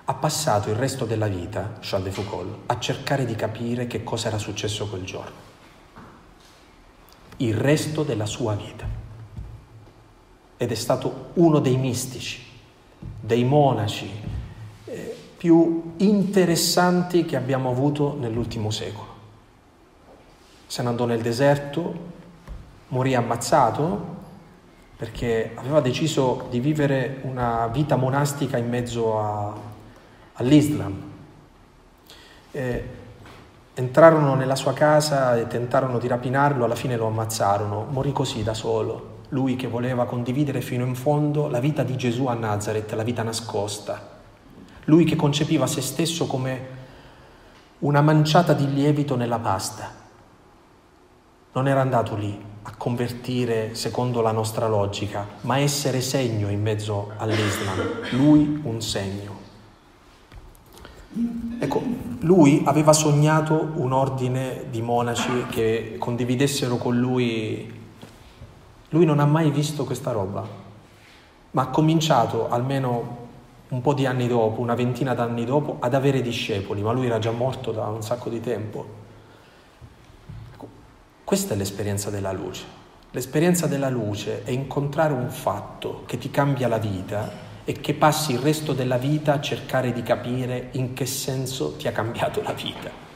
[0.09, 4.29] Ha passato il resto della vita, Charles de Foucault, a cercare di capire che cosa
[4.29, 5.45] era successo quel giorno.
[7.37, 8.96] Il resto della sua vita.
[10.57, 12.43] Ed è stato uno dei mistici,
[13.19, 14.09] dei monaci
[14.85, 19.15] eh, più interessanti che abbiamo avuto nell'ultimo secolo.
[20.65, 22.15] Se ne andò nel deserto,
[22.89, 24.15] morì ammazzato
[24.97, 29.55] perché aveva deciso di vivere una vita monastica in mezzo a,
[30.33, 31.01] all'Islam.
[32.51, 32.89] E
[33.75, 38.55] entrarono nella sua casa e tentarono di rapinarlo, alla fine lo ammazzarono, morì così da
[38.55, 39.16] solo.
[39.29, 43.23] Lui che voleva condividere fino in fondo la vita di Gesù a Nazareth, la vita
[43.23, 44.15] nascosta.
[44.85, 46.75] Lui che concepiva se stesso come
[47.79, 49.91] una manciata di lievito nella pasta.
[51.51, 57.11] Non era andato lì a convertire secondo la nostra logica, ma essere segno in mezzo
[57.17, 57.77] all'Islam.
[58.11, 59.35] Lui un segno.
[61.59, 61.81] Ecco,
[62.19, 67.76] lui aveva sognato un ordine di monaci che condividessero con lui.
[68.89, 70.47] Lui non ha mai visto questa roba,
[71.51, 73.25] ma ha cominciato almeno
[73.69, 77.19] un po' di anni dopo, una ventina d'anni dopo, ad avere discepoli, ma lui era
[77.19, 78.85] già morto da un sacco di tempo.
[80.53, 80.67] Ecco,
[81.23, 82.63] questa è l'esperienza della luce.
[83.11, 88.31] L'esperienza della luce è incontrare un fatto che ti cambia la vita e che passi
[88.31, 92.53] il resto della vita a cercare di capire in che senso ti ha cambiato la
[92.53, 93.06] vita.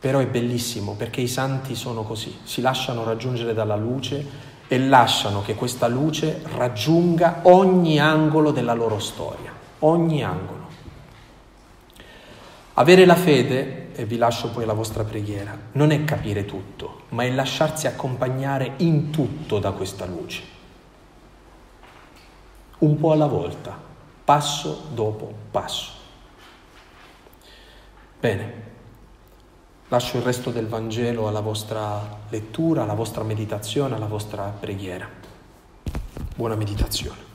[0.00, 5.42] Però è bellissimo perché i santi sono così, si lasciano raggiungere dalla luce e lasciano
[5.42, 10.68] che questa luce raggiunga ogni angolo della loro storia, ogni angolo.
[12.74, 17.24] Avere la fede, e vi lascio poi la vostra preghiera, non è capire tutto, ma
[17.24, 20.58] è lasciarsi accompagnare in tutto da questa luce
[22.80, 23.78] un po' alla volta,
[24.24, 25.92] passo dopo passo.
[28.18, 28.68] Bene,
[29.90, 35.08] lascio il resto del Vangelo alla vostra lettura, alla vostra meditazione, alla vostra preghiera.
[36.36, 37.29] Buona meditazione.